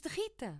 De 0.00 0.08
Rita. 0.08 0.54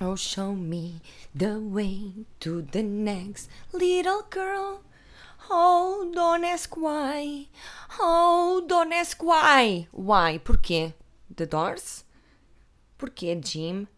Oh, 0.00 0.14
show 0.14 0.54
me 0.54 1.00
the 1.34 1.58
way 1.58 2.24
to 2.38 2.62
the 2.62 2.82
next 2.84 3.50
little 3.72 4.22
girl. 4.30 4.82
Oh, 5.50 6.10
don't 6.14 6.44
ask 6.44 6.76
why. 6.76 7.48
Oh, 7.98 8.64
don't 8.68 8.92
ask 8.92 9.20
why. 9.22 9.88
Why? 9.90 10.38
Porquê? 10.38 10.94
The 11.34 11.46
Doors? 11.46 12.04
Porquê, 12.96 13.34
Jim? 13.40 13.88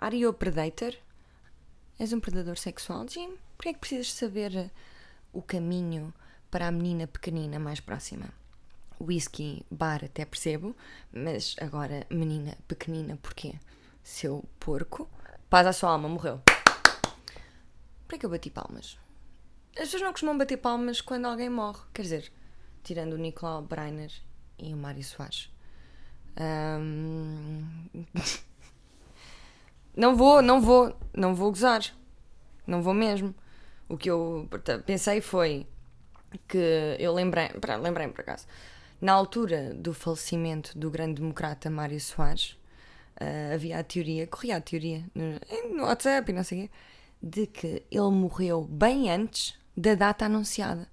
Are 0.00 0.14
you 0.14 0.30
a 0.30 0.32
predator? 0.32 0.94
És 2.00 2.12
um 2.12 2.18
predador 2.18 2.56
sexual, 2.56 3.06
Jim? 3.08 3.36
Porquê 3.56 3.68
é 3.68 3.72
que 3.74 3.78
precisas 3.78 4.12
saber 4.12 4.72
o 5.32 5.40
caminho 5.40 6.12
para 6.50 6.66
a 6.66 6.72
menina 6.72 7.06
pequenina 7.06 7.60
mais 7.60 7.78
próxima? 7.78 8.28
Whisky, 9.00 9.64
bar, 9.70 10.04
até 10.04 10.24
percebo, 10.24 10.74
mas 11.12 11.54
agora 11.60 12.06
menina 12.10 12.56
pequenina, 12.66 13.16
porquê? 13.22 13.54
Seu 14.02 14.44
porco? 14.58 15.08
Paz 15.48 15.66
à 15.66 15.72
sua 15.72 15.90
alma, 15.90 16.08
morreu. 16.08 16.40
Por 18.08 18.18
que 18.18 18.26
eu 18.26 18.30
bati 18.30 18.50
palmas? 18.50 18.98
As 19.76 19.84
pessoas 19.84 20.02
não 20.02 20.12
costumam 20.12 20.36
bater 20.36 20.58
palmas 20.58 21.00
quando 21.00 21.26
alguém 21.26 21.48
morre. 21.48 21.80
Quer 21.94 22.02
dizer, 22.02 22.32
tirando 22.82 23.14
o 23.14 23.18
Nicolau 23.18 23.62
Breiner 23.62 24.12
e 24.58 24.74
o 24.74 24.76
Mário 24.76 25.02
Soares. 25.02 25.50
Ahm, 26.36 27.88
não 29.96 30.16
vou, 30.16 30.42
não 30.42 30.60
vou, 30.60 30.96
não 31.14 31.34
vou 31.34 31.50
gozar. 31.50 31.82
Não 32.66 32.82
vou 32.82 32.94
mesmo. 32.94 33.34
O 33.88 33.96
que 33.96 34.10
eu 34.10 34.48
pensei 34.86 35.20
foi 35.20 35.66
que 36.48 36.96
eu 36.98 37.12
lembrei, 37.12 37.50
lembrei-me 37.80 38.12
por 38.12 38.22
acaso, 38.22 38.46
na 39.00 39.12
altura 39.12 39.74
do 39.74 39.92
falecimento 39.92 40.78
do 40.78 40.90
grande 40.90 41.20
democrata 41.20 41.68
Mário 41.68 42.00
Soares, 42.00 42.56
ah, 43.20 43.54
havia 43.54 43.78
a 43.78 43.84
teoria, 43.84 44.26
corria 44.26 44.56
a 44.56 44.60
teoria 44.60 45.04
no, 45.14 45.76
no 45.76 45.84
WhatsApp 45.84 46.30
e 46.30 46.34
não 46.34 46.44
sei 46.44 46.58
o 46.58 46.62
quê, 46.62 46.70
de 47.22 47.46
que 47.46 47.82
ele 47.90 48.10
morreu 48.10 48.64
bem 48.64 49.10
antes 49.10 49.54
da 49.76 49.94
data 49.94 50.26
anunciada. 50.26 50.88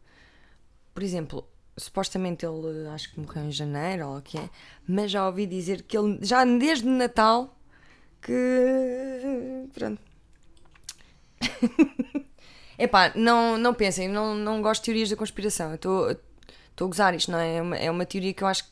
Por 0.94 1.04
exemplo, 1.04 1.48
supostamente 1.78 2.46
ele 2.46 2.88
acho 2.90 3.12
que 3.12 3.20
morreu 3.20 3.46
em 3.46 3.52
janeiro 3.52 4.08
ou 4.08 4.18
o 4.18 4.22
que 4.22 4.38
é, 4.38 4.50
mas 4.88 5.12
já 5.12 5.26
ouvi 5.26 5.46
dizer 5.46 5.84
que 5.84 5.98
ele 5.98 6.20
já 6.22 6.44
desde 6.46 6.88
Natal 6.88 7.56
que 8.22 9.68
pronto. 9.74 10.02
Epá, 12.78 13.12
não, 13.16 13.58
não 13.58 13.74
pensem, 13.74 14.08
não, 14.08 14.36
não 14.36 14.62
gosto 14.62 14.82
de 14.82 14.86
teorias 14.86 15.10
da 15.10 15.16
conspiração. 15.16 15.74
Estou 15.74 16.10
a 16.10 16.86
gozar 16.86 17.14
isto, 17.14 17.32
não 17.32 17.40
é? 17.40 17.58
É 17.58 17.62
uma, 17.62 17.78
é 17.78 17.92
uma 17.92 18.06
teoria 18.06 18.34
que 18.34 18.44
eu 18.44 18.48
acho 18.48 18.64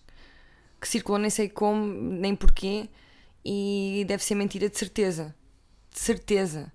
que 0.80 0.88
circulou 0.88 1.20
nem 1.20 1.30
sei 1.30 1.50
como, 1.50 1.86
nem 1.94 2.36
porquê, 2.36 2.90
e 3.50 4.04
deve 4.04 4.22
ser 4.22 4.36
mentira 4.36 4.70
de 4.70 4.78
certeza. 4.78 5.34
De 5.90 6.00
certeza. 6.00 6.70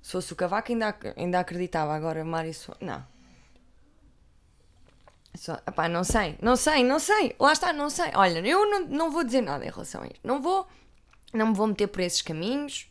Se 0.00 0.12
fosse 0.12 0.32
o 0.32 0.36
Cavaco 0.36 0.70
ainda, 0.70 0.96
ainda 1.16 1.40
acreditava, 1.40 1.92
agora 1.92 2.24
Mário 2.24 2.54
Soares. 2.54 2.86
Não. 2.86 3.04
Só, 5.34 5.54
epá, 5.66 5.88
não 5.88 6.04
sei, 6.04 6.38
não 6.40 6.54
sei, 6.54 6.84
não 6.84 7.00
sei. 7.00 7.34
Lá 7.40 7.52
está, 7.52 7.72
não 7.72 7.90
sei. 7.90 8.12
Olha, 8.14 8.38
eu 8.46 8.70
não, 8.70 8.86
não 8.86 9.10
vou 9.10 9.24
dizer 9.24 9.40
nada 9.40 9.66
em 9.66 9.70
relação 9.70 10.02
a 10.02 10.06
isto. 10.06 10.20
Não 10.22 10.40
vou, 10.40 10.68
não 11.32 11.48
me 11.48 11.54
vou 11.54 11.66
meter 11.66 11.88
por 11.88 12.02
esses 12.02 12.22
caminhos. 12.22 12.88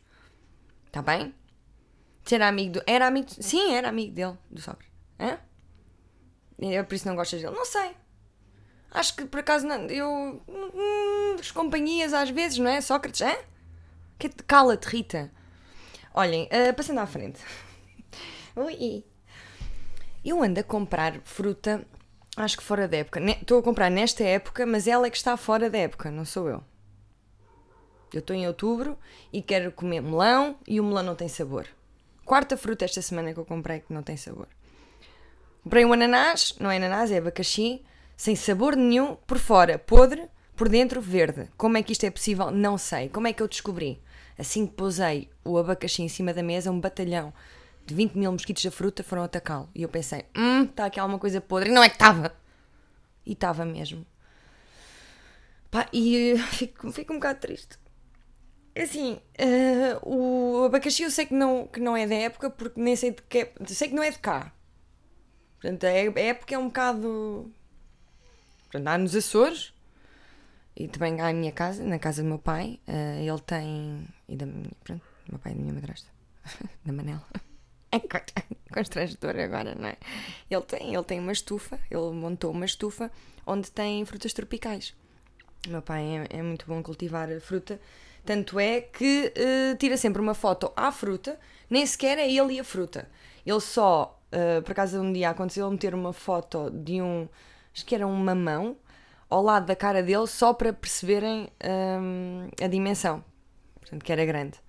Está 0.87 1.01
bem? 1.01 1.33
Era 2.29 2.49
amigo 2.49 2.73
do. 2.73 2.83
Era 2.85 3.07
amigo. 3.07 3.29
Sim, 3.29 3.73
era 3.73 3.87
amigo 3.87 4.13
dele, 4.13 4.37
do 4.51 4.59
Sócrates. 4.59 4.91
Hã? 5.17 5.39
É 6.59 6.83
por 6.83 6.95
isso 6.95 7.07
não 7.07 7.15
gostas 7.15 7.41
dele? 7.41 7.55
Não 7.55 7.65
sei. 7.65 7.95
Acho 8.93 9.15
que 9.15 9.25
por 9.25 9.39
acaso 9.39 9.65
não, 9.65 9.87
eu. 9.87 10.41
hum, 10.47 11.35
as 11.39 11.51
companhias 11.51 12.13
às 12.13 12.29
vezes, 12.29 12.59
não 12.59 12.69
é? 12.69 12.79
Sócrates? 12.79 13.21
Que- 14.19 14.29
Cala-te, 14.29 14.85
Rita. 14.87 15.31
Olhem, 16.13 16.47
ah, 16.51 16.71
passando 16.73 16.99
à 16.99 17.07
frente. 17.07 17.39
Ui. 18.55 19.03
Eu 20.23 20.41
ando 20.43 20.59
a 20.59 20.63
comprar 20.63 21.19
fruta, 21.25 21.85
acho 22.37 22.55
que 22.57 22.63
fora 22.63 22.87
da 22.87 22.97
época. 22.97 23.19
Estou 23.19 23.59
a 23.59 23.63
comprar 23.63 23.89
nesta 23.89 24.23
época, 24.23 24.65
mas 24.65 24.87
ela 24.87 25.07
é 25.07 25.09
que 25.09 25.17
está 25.17 25.35
fora 25.35 25.69
da 25.69 25.77
época, 25.79 26.11
não 26.11 26.23
sou 26.23 26.47
eu. 26.47 26.63
Eu 28.13 28.19
estou 28.19 28.35
em 28.35 28.47
outubro 28.47 28.97
e 29.33 29.41
quero 29.41 29.71
comer 29.71 30.01
melão 30.01 30.55
e 30.67 30.79
o 30.79 30.83
melão 30.83 31.01
não 31.03 31.15
tem 31.15 31.27
sabor. 31.27 31.67
Quarta 32.23 32.55
fruta 32.55 32.85
esta 32.85 33.01
semana 33.01 33.33
que 33.33 33.39
eu 33.39 33.43
comprei 33.45 33.79
que 33.79 33.91
não 33.91 34.03
tem 34.03 34.15
sabor. 34.15 34.47
Comprei 35.63 35.83
um 35.83 35.91
ananás, 35.93 36.55
não 36.59 36.69
é 36.69 36.77
ananás, 36.77 37.11
é 37.11 37.17
abacaxi, 37.17 37.83
sem 38.23 38.37
sabor 38.37 38.77
nenhum, 38.77 39.17
por 39.27 39.37
fora 39.37 39.77
podre, 39.77 40.29
por 40.55 40.69
dentro 40.69 41.01
verde. 41.01 41.49
Como 41.57 41.75
é 41.75 41.83
que 41.83 41.91
isto 41.91 42.05
é 42.05 42.09
possível? 42.09 42.51
Não 42.51 42.77
sei. 42.77 43.09
Como 43.09 43.27
é 43.27 43.33
que 43.33 43.43
eu 43.43 43.49
descobri? 43.49 44.01
Assim 44.39 44.65
que 44.65 44.71
pousei 44.71 45.29
o 45.43 45.57
abacaxi 45.57 46.03
em 46.03 46.07
cima 46.07 46.33
da 46.33 46.41
mesa, 46.41 46.71
um 46.71 46.79
batalhão 46.79 47.33
de 47.85 47.93
20 47.93 48.13
mil 48.17 48.31
mosquitos 48.31 48.63
da 48.63 48.71
fruta 48.71 49.03
foram 49.03 49.23
atacá-lo. 49.23 49.69
E 49.75 49.83
eu 49.83 49.89
pensei, 49.89 50.23
hum, 50.37 50.63
está 50.63 50.85
aqui 50.85 51.01
alguma 51.01 51.19
coisa 51.19 51.41
podre. 51.41 51.69
E 51.69 51.73
não 51.73 51.83
é 51.83 51.89
que 51.89 51.95
estava. 51.95 52.33
E 53.25 53.33
estava 53.33 53.65
mesmo. 53.65 54.05
Pá, 55.69 55.89
e 55.91 56.31
eh, 56.31 56.37
fico, 56.47 56.93
fico 56.93 57.11
um 57.11 57.17
bocado 57.17 57.41
triste. 57.41 57.77
Assim, 58.73 59.19
eh, 59.37 59.97
o 60.01 60.63
abacaxi 60.67 61.03
eu 61.03 61.11
sei 61.11 61.25
que 61.25 61.33
não, 61.33 61.67
que 61.67 61.81
não 61.81 61.97
é 61.97 62.07
da 62.07 62.15
época, 62.15 62.49
porque 62.49 62.79
nem 62.79 62.95
sei 62.95 63.11
de 63.11 63.21
que 63.23 63.39
é- 63.39 63.53
sei 63.67 63.89
que 63.89 63.93
não 63.95 64.01
é 64.01 64.11
de 64.11 64.19
cá. 64.19 64.53
Portanto, 65.59 65.83
a 65.83 65.89
é- 65.89 66.27
época 66.29 66.55
é 66.55 66.57
um 66.57 66.67
bocado. 66.67 67.51
Portanto, 68.73 68.87
há 68.87 68.97
nos 68.97 69.15
Açores 69.15 69.71
e 70.75 70.87
também 70.87 71.21
há 71.21 71.29
em 71.29 71.35
minha 71.35 71.51
casa, 71.51 71.83
na 71.83 71.99
casa 71.99 72.23
do 72.23 72.27
meu 72.27 72.39
pai. 72.39 72.79
eh, 72.87 73.23
ele 73.23 73.39
tem. 73.39 74.03
E 74.27 74.35
da 74.35 74.47
minha. 74.47 74.71
Pronto, 74.83 75.03
do 75.27 75.33
meu 75.33 75.39
pai 75.39 75.51
e 75.51 75.55
da 75.55 75.61
minha 75.61 75.73
madrasta. 75.75 76.09
da 76.83 76.91
Manela. 76.91 77.23
É 77.91 77.99
constrangedor 78.73 79.35
agora, 79.37 79.75
não 79.75 79.89
é? 79.89 79.97
Ele 80.49 80.61
tem, 80.63 80.95
ele 80.95 81.03
tem 81.03 81.19
uma 81.19 81.31
estufa, 81.31 81.79
ele 81.91 82.11
montou 82.13 82.49
uma 82.49 82.65
estufa 82.65 83.11
onde 83.45 83.69
tem 83.69 84.03
frutas 84.05 84.33
tropicais. 84.33 84.95
O 85.67 85.69
meu 85.69 85.83
pai 85.83 86.25
é, 86.31 86.39
é 86.39 86.41
muito 86.41 86.65
bom 86.65 86.81
cultivar 86.81 87.29
fruta, 87.41 87.79
tanto 88.25 88.59
é 88.59 88.81
que 88.81 89.31
eh, 89.35 89.75
tira 89.75 89.95
sempre 89.97 90.19
uma 90.19 90.33
foto 90.33 90.73
à 90.75 90.91
fruta, 90.91 91.39
nem 91.69 91.85
sequer 91.85 92.17
é 92.17 92.27
ele 92.27 92.55
e 92.55 92.59
a 92.59 92.63
fruta. 92.63 93.07
Ele 93.45 93.61
só, 93.61 94.19
eh, 94.31 94.61
por 94.61 94.71
acaso 94.71 94.99
um 94.99 95.13
dia 95.13 95.29
aconteceu 95.29 95.67
ele 95.67 95.73
meter 95.73 95.93
uma 95.93 96.11
foto 96.11 96.71
de 96.71 96.99
um, 96.99 97.29
acho 97.73 97.85
que 97.85 97.95
era 97.95 98.05
um 98.05 98.15
mamão, 98.15 98.77
ao 99.29 99.41
lado 99.41 99.65
da 99.65 99.75
cara 99.75 100.03
dele, 100.03 100.27
só 100.27 100.53
para 100.53 100.71
perceberem 100.71 101.49
hum, 101.99 102.49
a 102.61 102.67
dimensão. 102.67 103.23
Portanto, 103.79 104.03
que 104.03 104.11
era 104.11 104.25
grande, 104.25 104.59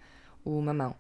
o 0.44 0.60
mamão. 0.60 0.94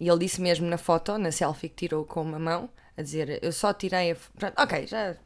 E 0.00 0.08
ele 0.08 0.20
disse 0.20 0.40
mesmo 0.40 0.66
na 0.68 0.78
foto, 0.78 1.18
na 1.18 1.32
selfie 1.32 1.68
que 1.68 1.74
tirou 1.74 2.04
com 2.04 2.22
o 2.22 2.24
mamão, 2.24 2.70
a 2.96 3.02
dizer, 3.02 3.42
eu 3.42 3.52
só 3.52 3.72
tirei 3.72 4.12
a... 4.12 4.16
Pronto, 4.36 4.54
ok, 4.56 4.86
já... 4.86 5.16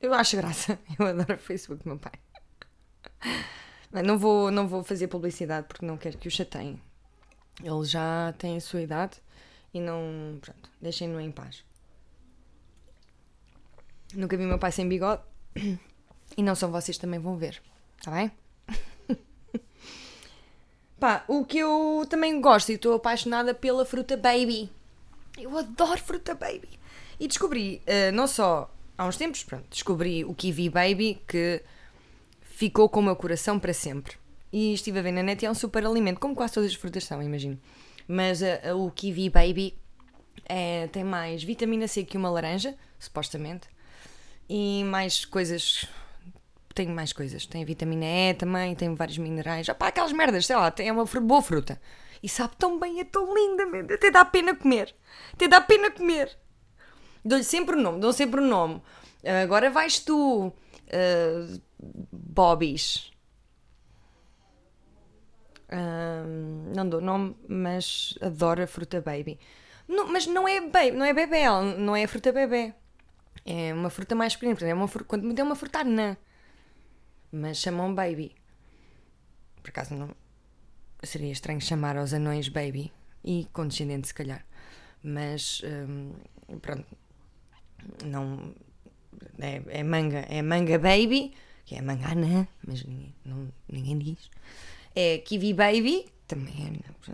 Eu 0.00 0.12
acho 0.12 0.36
graça. 0.36 0.78
Eu 0.98 1.06
adoro 1.06 1.34
o 1.34 1.38
Facebook 1.38 1.82
do 1.82 1.88
meu 1.88 1.98
pai. 1.98 2.12
Não 4.04 4.18
vou, 4.18 4.50
não 4.50 4.68
vou 4.68 4.84
fazer 4.84 5.08
publicidade 5.08 5.66
porque 5.66 5.86
não 5.86 5.96
quero 5.96 6.18
que 6.18 6.28
o 6.28 6.30
chateiem. 6.30 6.80
Ele 7.62 7.84
já 7.84 8.34
tem 8.36 8.56
a 8.56 8.60
sua 8.60 8.82
idade 8.82 9.22
e 9.72 9.80
não. 9.80 10.38
Pronto, 10.40 10.70
deixem-no 10.80 11.18
em 11.18 11.32
paz. 11.32 11.64
Nunca 14.14 14.36
vi 14.36 14.44
meu 14.44 14.58
pai 14.58 14.70
sem 14.70 14.86
bigode 14.86 15.22
e 16.36 16.42
não 16.42 16.54
são 16.54 16.70
vocês 16.70 16.98
também 16.98 17.18
vão 17.18 17.36
ver, 17.36 17.62
está 17.98 18.10
bem? 18.10 18.30
Pá, 21.00 21.24
o 21.28 21.44
que 21.44 21.58
eu 21.58 22.06
também 22.08 22.40
gosto 22.40 22.70
e 22.70 22.74
estou 22.74 22.94
apaixonada 22.94 23.54
pela 23.54 23.84
fruta 23.84 24.16
baby. 24.16 24.70
Eu 25.38 25.56
adoro 25.56 26.00
fruta 26.00 26.34
baby. 26.34 26.68
E 27.20 27.26
descobri, 27.28 27.82
eh, 27.86 28.10
não 28.12 28.26
só 28.26 28.70
há 28.96 29.06
uns 29.06 29.16
tempos, 29.16 29.44
pronto, 29.44 29.66
descobri 29.70 30.24
o 30.24 30.34
kiwi 30.34 30.70
baby 30.70 31.20
que 31.26 31.62
ficou 32.42 32.88
com 32.88 33.00
o 33.00 33.02
meu 33.02 33.16
coração 33.16 33.58
para 33.58 33.72
sempre. 33.72 34.16
E 34.52 34.72
estive 34.72 34.98
a 34.98 35.02
ver 35.02 35.12
na 35.12 35.22
net 35.22 35.42
e 35.42 35.46
é 35.46 35.50
um 35.50 35.54
super 35.54 35.84
alimento, 35.84 36.18
como 36.18 36.34
quase 36.34 36.54
todas 36.54 36.70
as 36.70 36.76
frutas 36.76 37.04
são, 37.04 37.22
imagino. 37.22 37.58
Mas 38.08 38.40
eh, 38.40 38.72
o 38.72 38.90
kiwi 38.90 39.28
baby 39.28 39.74
é, 40.44 40.86
tem 40.88 41.04
mais 41.04 41.42
vitamina 41.42 41.88
C 41.88 42.04
que 42.04 42.16
uma 42.16 42.30
laranja, 42.30 42.74
supostamente, 42.98 43.68
e 44.48 44.84
mais 44.84 45.24
coisas. 45.24 45.86
Tem 46.74 46.88
mais 46.88 47.12
coisas. 47.12 47.46
Tem 47.46 47.64
vitamina 47.64 48.04
E 48.04 48.34
também, 48.34 48.74
tem 48.74 48.94
vários 48.94 49.18
minerais. 49.18 49.68
Opá, 49.68 49.88
aquelas 49.88 50.12
merdas, 50.12 50.46
sei 50.46 50.56
lá, 50.56 50.72
é 50.78 50.92
uma 50.92 51.04
boa 51.04 51.42
fruta. 51.42 51.80
E 52.22 52.28
sabe 52.28 52.54
tão 52.56 52.78
bem, 52.78 53.00
é 53.00 53.04
tão 53.04 53.34
linda, 53.34 53.66
meu. 53.66 53.84
até 53.94 54.10
dá 54.10 54.24
pena 54.24 54.54
comer. 54.54 54.94
Até 55.32 55.48
dá 55.48 55.60
pena 55.60 55.90
comer. 55.90 56.36
Dou-lhe 57.24 57.44
sempre 57.44 57.76
o 57.76 57.80
nome, 57.80 58.00
dou 58.00 58.12
sempre 58.12 58.40
o 58.40 58.44
nome. 58.44 58.82
Ah, 59.24 59.42
agora 59.42 59.70
vais 59.70 59.98
tu. 59.98 60.52
Ah, 65.68 66.24
não 66.74 66.88
dou 66.88 67.00
nome, 67.00 67.36
mas 67.48 68.14
adoro 68.20 68.62
a 68.62 68.66
fruta 68.66 69.00
baby. 69.00 69.38
Não, 69.88 70.08
mas 70.08 70.26
não 70.26 70.46
é 70.48 70.60
baby, 70.60 70.92
não 70.92 71.04
é 71.04 71.12
bebê, 71.12 71.44
não 71.78 71.96
é 71.96 72.06
fruta 72.06 72.32
bebê. 72.32 72.74
É 73.46 73.72
uma 73.72 73.90
fruta 73.90 74.16
mais 74.16 74.34
pequena, 74.34 74.54
portanto, 74.54 74.70
é 74.70 74.74
uma 74.74 74.88
fruta, 74.88 75.08
quando 75.08 75.22
muito 75.22 75.40
uma 75.40 75.54
fruta 75.54 75.78
anã. 75.78 76.16
Mas 77.30 77.58
chamam 77.58 77.94
baby. 77.94 78.34
Por 79.62 79.70
acaso 79.70 79.94
não. 79.94 80.10
seria 81.04 81.30
estranho 81.30 81.60
chamar 81.60 81.96
aos 81.96 82.12
anões 82.12 82.48
baby 82.48 82.92
e 83.24 83.46
condescendente, 83.52 84.08
se 84.08 84.14
calhar. 84.14 84.44
Mas 85.00 85.62
hum, 85.64 86.12
pronto, 86.60 86.84
não. 88.04 88.52
É, 89.38 89.62
é, 89.68 89.82
manga, 89.84 90.18
é 90.28 90.42
manga 90.42 90.78
baby, 90.78 91.32
que 91.64 91.76
é 91.76 91.82
manga 91.82 92.08
anã, 92.08 92.48
mas 92.66 92.84
ninguém, 92.84 93.14
não, 93.24 93.52
ninguém 93.68 93.98
diz. 93.98 94.28
É 94.94 95.18
kiwi 95.18 95.54
baby, 95.54 96.06
também 96.26 96.82
é. 96.82 97.12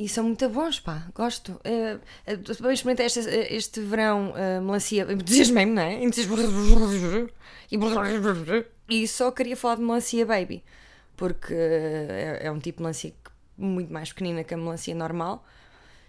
E 0.00 0.08
são 0.08 0.24
muito 0.24 0.48
bons, 0.48 0.80
pá, 0.80 1.08
gosto. 1.14 1.60
Uh, 1.62 2.00
uh, 2.26 2.72
experimentei 2.72 3.04
este, 3.04 3.20
este 3.20 3.80
verão 3.82 4.30
uh, 4.30 4.62
melancia, 4.62 5.02
entusiasmei-me, 5.02 5.72
não 5.72 5.82
é? 5.82 6.02
E 8.88 9.06
só 9.06 9.30
queria 9.30 9.54
falar 9.54 9.74
de 9.74 9.82
melancia 9.82 10.24
baby, 10.24 10.64
porque 11.18 11.52
é, 11.52 12.38
é 12.44 12.50
um 12.50 12.58
tipo 12.58 12.78
de 12.78 12.84
melancia 12.84 13.12
muito 13.58 13.92
mais 13.92 14.10
pequenina 14.10 14.42
que 14.42 14.54
a 14.54 14.56
melancia 14.56 14.94
normal 14.94 15.44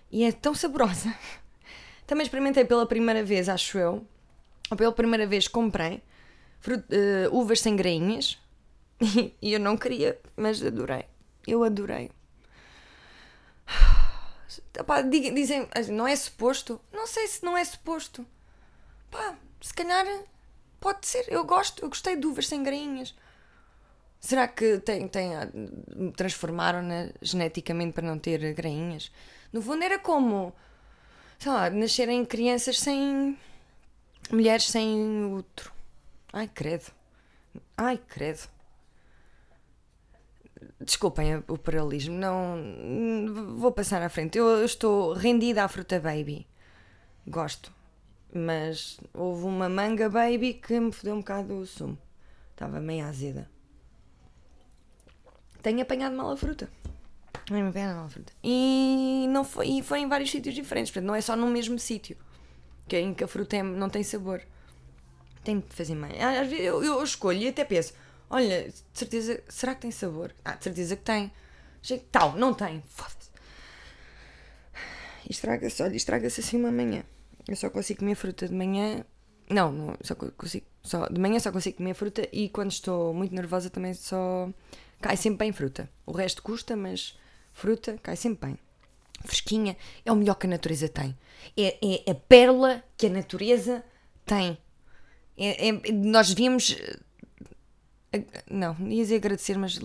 e 0.09 0.23
é 0.23 0.31
tão 0.31 0.55
saborosa. 0.55 1.13
Também 2.07 2.23
experimentei 2.23 2.63
pela 2.63 2.85
primeira 2.85 3.25
vez, 3.25 3.49
acho 3.49 3.77
eu, 3.77 4.07
ou 4.69 4.77
pela 4.77 4.93
primeira 4.93 5.27
vez 5.27 5.49
comprei 5.49 6.01
uh, 6.65 7.38
uvas 7.38 7.59
sem 7.59 7.75
grainhas 7.75 8.39
e 9.41 9.51
eu 9.51 9.59
não 9.59 9.75
queria, 9.75 10.17
mas 10.38 10.63
adorei. 10.65 11.03
Eu 11.45 11.61
adorei. 11.65 12.09
Dizem, 15.33 15.68
não 15.89 16.07
é 16.07 16.15
suposto? 16.15 16.79
Não 16.91 17.06
sei 17.06 17.27
se 17.27 17.44
não 17.44 17.57
é 17.57 17.63
suposto. 17.63 18.25
Pá, 19.09 19.35
se 19.59 19.73
calhar 19.73 20.06
pode 20.79 21.06
ser. 21.06 21.25
Eu 21.27 21.44
gosto, 21.44 21.83
eu 21.83 21.89
gostei 21.89 22.15
de 22.15 22.25
uvas 22.25 22.47
sem 22.47 22.63
grainhas. 22.63 23.13
Será 24.19 24.47
que 24.47 24.79
tem, 24.79 25.07
tem, 25.07 25.35
ah, 25.35 25.50
transformaram-na 26.15 27.09
geneticamente 27.21 27.94
para 27.94 28.07
não 28.07 28.19
ter 28.19 28.53
grainhas? 28.53 29.12
No 29.51 29.62
fundo 29.62 29.83
era 29.83 30.00
como, 30.00 30.53
sei 31.39 31.51
lá, 31.51 31.69
nascerem 31.69 32.24
crianças 32.24 32.79
sem. 32.79 33.38
mulheres 34.31 34.67
sem 34.67 35.25
útero. 35.33 35.71
Ai, 36.31 36.47
credo. 36.47 36.91
Ai, 37.75 37.97
credo. 37.97 38.47
Desculpem 40.80 41.44
o 41.48 41.58
paralelismo, 41.58 42.16
não. 42.16 43.56
Vou 43.56 43.72
passar 43.72 44.02
à 44.02 44.10
frente. 44.10 44.38
Eu, 44.38 44.63
estou 44.63 45.13
rendida 45.13 45.63
à 45.63 45.68
fruta 45.68 46.00
baby. 46.00 46.48
Gosto. 47.28 47.72
Mas 48.34 49.00
houve 49.13 49.46
uma 49.46 49.68
manga 49.68 50.10
baby 50.10 50.54
que 50.54 50.80
me 50.80 50.92
fodeu 50.92 51.16
um 51.16 51.19
bocado 51.19 51.56
o 51.56 51.66
sumo. 51.66 51.98
Estava 52.52 52.80
meio 52.80 53.06
azeda. 53.06 53.50
Tenho 55.62 55.81
apanhado 55.81 56.16
mal 56.16 56.31
a 56.31 56.38
fruta. 56.38 56.69
Tenho 57.46 57.68
apanhado 57.68 57.96
mal 57.96 58.06
a 58.06 58.10
fruta. 58.10 58.34
E, 58.44 59.25
não 59.30 59.44
foi, 59.44 59.68
e 59.68 59.84
foi 59.84 60.00
em 60.00 60.08
vários 60.08 60.31
sítios 60.31 60.56
diferentes. 60.56 60.92
Portanto, 60.92 61.08
não 61.08 61.16
é 61.16 61.22
só 61.22 61.36
no 61.36 61.48
mesmo 61.48 61.78
sítio 61.78 62.18
que, 62.88 62.98
em 62.98 63.13
que 63.13 63.24
a 63.24 63.28
fruta 63.28 63.58
é, 63.58 63.63
não 63.63 63.90
tem 63.90 64.04
sabor. 64.04 64.42
Tenho 65.44 65.62
de 65.62 65.75
fazer 65.75 65.96
mais. 65.96 66.13
Vezes 66.48 66.66
eu, 66.66 66.84
eu 66.84 67.04
escolho 67.04 67.40
e 67.40 67.48
até 67.48 67.66
penso 67.66 67.94
Olha, 68.33 68.69
de 68.69 68.83
certeza, 68.94 69.44
será 69.50 69.75
que 69.75 69.81
tem 69.81 69.92
sabor? 69.92 70.33
Ah, 70.45 70.56
de 70.56 70.63
certeza 70.63 70.95
que 70.95 71.04
tem. 71.04 71.30
Tal, 72.10 72.38
não 72.38 72.54
tem. 72.54 72.81
Foda-se. 72.88 73.30
Estraga-se, 75.30 75.83
olha, 75.83 75.95
estraga-se 75.98 76.39
assim 76.39 76.56
uma 76.56 76.72
manhã. 76.72 77.04
Eu 77.45 77.57
só 77.57 77.69
consigo 77.69 78.00
comer 78.00 78.16
fruta 78.16 78.48
de 78.48 78.54
manhã. 78.54 79.04
Não, 79.50 79.69
não 79.69 79.98
só 80.01 80.16
consigo. 80.16 80.66
Só, 80.81 81.07
de 81.07 81.19
manhã 81.19 81.39
só 81.39 81.51
consigo 81.51 81.78
comer 81.78 81.94
fruta 81.94 82.25
e 82.31 82.48
quando 82.48 82.72
estou 82.72 83.13
muito 83.13 83.36
nervosa 83.36 83.69
também 83.69 83.94
só. 83.94 84.50
Cai 85.01 85.18
sempre 85.18 85.39
bem 85.39 85.51
fruta. 85.51 85.89
O 86.06 86.13
resto 86.13 86.42
custa, 86.42 86.74
mas 86.74 87.19
fruta 87.51 88.00
cai 88.01 88.16
sempre 88.16 88.48
bem. 88.48 88.57
Fresquinha 89.25 89.75
é 90.06 90.12
o 90.12 90.16
melhor 90.16 90.36
que 90.36 90.48
a 90.48 90.50
natureza 90.50 90.88
tem. 90.88 91.18
É, 91.57 91.77
é 92.07 92.12
a 92.12 92.16
pérola 92.16 92.81
que 92.95 93.07
a 93.07 93.10
natureza 93.10 93.84
tem. 94.25 94.57
É, 95.38 95.68
é, 95.68 95.92
nós 95.92 96.30
devíamos 96.30 96.77
não, 98.50 98.75
ia 98.88 99.04
dizer 99.04 99.16
agradecer, 99.16 99.58
mas 99.58 99.80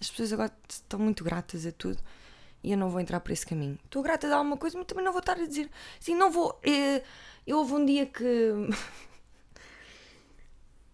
as 0.00 0.10
pessoas 0.10 0.32
agora 0.32 0.52
estão 0.68 1.00
muito 1.00 1.24
gratas 1.24 1.66
a 1.66 1.72
tudo 1.72 1.98
e 2.62 2.72
eu 2.72 2.78
não 2.78 2.90
vou 2.90 3.00
entrar 3.00 3.20
por 3.20 3.30
esse 3.30 3.46
caminho. 3.46 3.78
Estou 3.84 4.02
grata 4.02 4.26
de 4.26 4.32
alguma 4.32 4.56
coisa, 4.56 4.76
mas 4.78 4.86
também 4.86 5.04
não 5.04 5.12
vou 5.12 5.20
estar 5.20 5.38
a 5.38 5.46
dizer. 5.46 5.70
Sim, 6.00 6.14
não 6.14 6.30
vou. 6.30 6.58
Eh, 6.62 7.02
eu 7.46 7.58
houve 7.58 7.74
um 7.74 7.84
dia 7.84 8.06
que. 8.06 8.24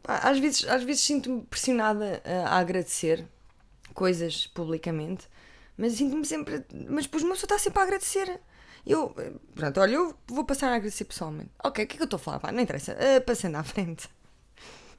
às 0.04 0.38
vezes, 0.38 0.66
às 0.66 0.82
vezes 0.82 1.02
sinto-me 1.02 1.42
pressionada 1.42 2.22
a, 2.24 2.56
a 2.56 2.58
agradecer 2.58 3.24
coisas 3.94 4.46
publicamente, 4.48 5.28
mas 5.76 5.94
sinto-me 5.94 6.24
sempre. 6.24 6.64
Mas 6.88 7.04
depois 7.04 7.22
uma 7.22 7.34
pessoa 7.34 7.46
está 7.46 7.58
sempre 7.58 7.80
a 7.80 7.84
agradecer. 7.84 8.40
Eu, 8.84 9.14
pronto, 9.54 9.80
olha, 9.80 9.94
eu 9.94 10.14
vou 10.26 10.44
passar 10.44 10.72
a 10.72 10.76
agradecer 10.76 11.04
pessoalmente. 11.04 11.50
Ok, 11.62 11.84
o 11.84 11.86
que 11.86 11.94
é 11.94 11.96
que 11.96 12.02
eu 12.02 12.04
estou 12.04 12.16
a 12.16 12.20
falar? 12.20 12.40
Pá, 12.40 12.50
não 12.50 12.60
interessa. 12.60 12.94
Uh, 12.94 13.20
passando 13.24 13.56
à 13.56 13.62
frente. 13.62 14.08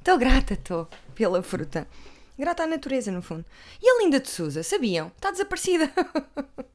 Estou 0.01 0.18
grata, 0.18 0.56
estou, 0.56 0.89
pela 1.13 1.44
fruta. 1.44 1.88
Grata 2.36 2.63
à 2.63 2.68
natureza, 2.68 3.12
no 3.12 3.21
fundo. 3.21 3.45
E 3.80 3.88
a 3.88 4.03
Linda 4.03 4.19
de 4.19 4.31
Souza, 4.31 4.63
sabiam? 4.63 5.12
Está 5.15 5.30
desaparecida. 5.30 5.92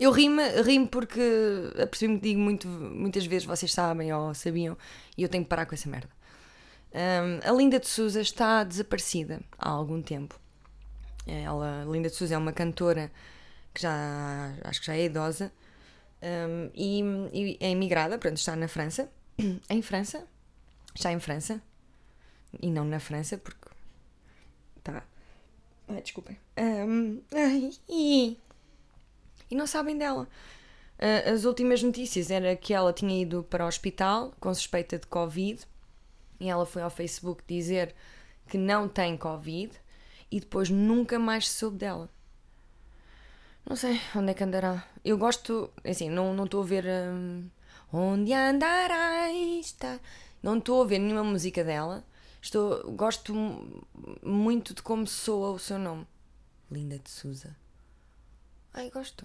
Eu 0.00 0.10
rimo, 0.10 0.40
rimo 0.64 0.88
porque 0.88 1.20
apercebi-me 1.82 2.18
que 2.18 2.28
digo 2.28 2.40
muito, 2.40 2.66
muitas 2.66 3.26
vezes, 3.26 3.46
vocês 3.46 3.70
sabem 3.70 4.10
ou 4.10 4.34
sabiam, 4.34 4.76
e 5.16 5.22
eu 5.22 5.28
tenho 5.28 5.44
que 5.44 5.50
parar 5.50 5.66
com 5.66 5.74
essa 5.74 5.88
merda. 5.88 6.08
Um, 6.94 7.48
a 7.48 7.52
Linda 7.52 7.78
de 7.78 7.86
Souza 7.86 8.22
está 8.22 8.64
desaparecida 8.64 9.40
há 9.58 9.68
algum 9.68 10.00
tempo. 10.00 10.40
Ela, 11.26 11.84
Linda 11.86 12.08
de 12.08 12.16
Souza 12.16 12.34
é 12.34 12.38
uma 12.38 12.52
cantora 12.52 13.12
que 13.72 13.82
já 13.82 14.54
acho 14.64 14.80
que 14.80 14.86
já 14.86 14.96
é 14.96 15.04
idosa 15.04 15.52
um, 16.22 16.70
e, 16.74 17.00
e, 17.32 17.58
é 17.60 17.70
imigrada, 17.70 18.18
pronto, 18.18 18.38
está 18.38 18.56
na 18.56 18.66
França. 18.66 19.08
em 19.68 19.82
França? 19.82 20.26
Está 20.94 21.12
em 21.12 21.20
França? 21.20 21.62
E 22.60 22.70
não 22.70 22.84
na 22.84 23.00
França, 23.00 23.38
porque. 23.38 23.68
Tá. 24.82 25.02
Ai, 25.88 26.02
desculpem. 26.02 26.38
Um, 26.58 27.20
ai, 27.32 27.72
e... 27.88 28.38
e 29.50 29.54
não 29.54 29.66
sabem 29.66 29.96
dela. 29.96 30.28
Uh, 30.98 31.32
as 31.32 31.44
últimas 31.44 31.82
notícias 31.82 32.30
era 32.30 32.54
que 32.54 32.72
ela 32.72 32.92
tinha 32.92 33.20
ido 33.20 33.42
para 33.44 33.64
o 33.64 33.68
hospital 33.68 34.32
com 34.38 34.54
suspeita 34.54 34.98
de 34.98 35.06
Covid 35.06 35.64
e 36.38 36.48
ela 36.48 36.66
foi 36.66 36.82
ao 36.82 36.90
Facebook 36.90 37.42
dizer 37.46 37.94
que 38.48 38.58
não 38.58 38.88
tem 38.88 39.16
Covid 39.16 39.72
e 40.30 40.40
depois 40.40 40.70
nunca 40.70 41.18
mais 41.18 41.48
soube 41.48 41.78
dela. 41.78 42.08
Não 43.68 43.76
sei 43.76 44.00
onde 44.16 44.30
é 44.30 44.34
que 44.34 44.42
andará. 44.42 44.84
Eu 45.04 45.16
gosto, 45.16 45.70
assim, 45.84 46.10
não 46.10 46.44
estou 46.44 46.62
a 46.62 46.66
ver. 46.66 46.84
Um, 46.86 47.48
onde 47.92 48.32
andarás? 48.32 49.76
Não 50.42 50.58
estou 50.58 50.82
a 50.82 50.86
ver 50.86 50.98
nenhuma 50.98 51.22
música 51.22 51.62
dela, 51.62 52.04
Estou, 52.42 52.90
gosto 52.90 53.32
muito 54.20 54.74
de 54.74 54.82
como 54.82 55.06
soa 55.06 55.52
o 55.52 55.60
seu 55.60 55.78
nome. 55.78 56.04
Linda 56.68 56.98
de 56.98 57.08
Souza. 57.08 57.56
Ai, 58.74 58.90
gosto. 58.90 59.24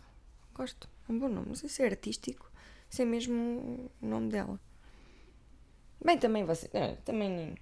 Gosto. 0.53 0.88
É 1.09 1.12
um 1.12 1.17
bom 1.17 1.27
nome. 1.27 1.47
Não 1.47 1.55
sei 1.55 1.67
se 1.67 1.81
é 1.81 1.88
artístico, 1.88 2.50
se 2.88 3.01
é 3.01 3.05
mesmo 3.05 3.89
o 4.00 4.05
nome 4.05 4.29
dela. 4.29 4.59
Bem, 6.03 6.19
também 6.19 6.45
você. 6.45 6.69
É, 6.71 6.95
também 7.03 7.55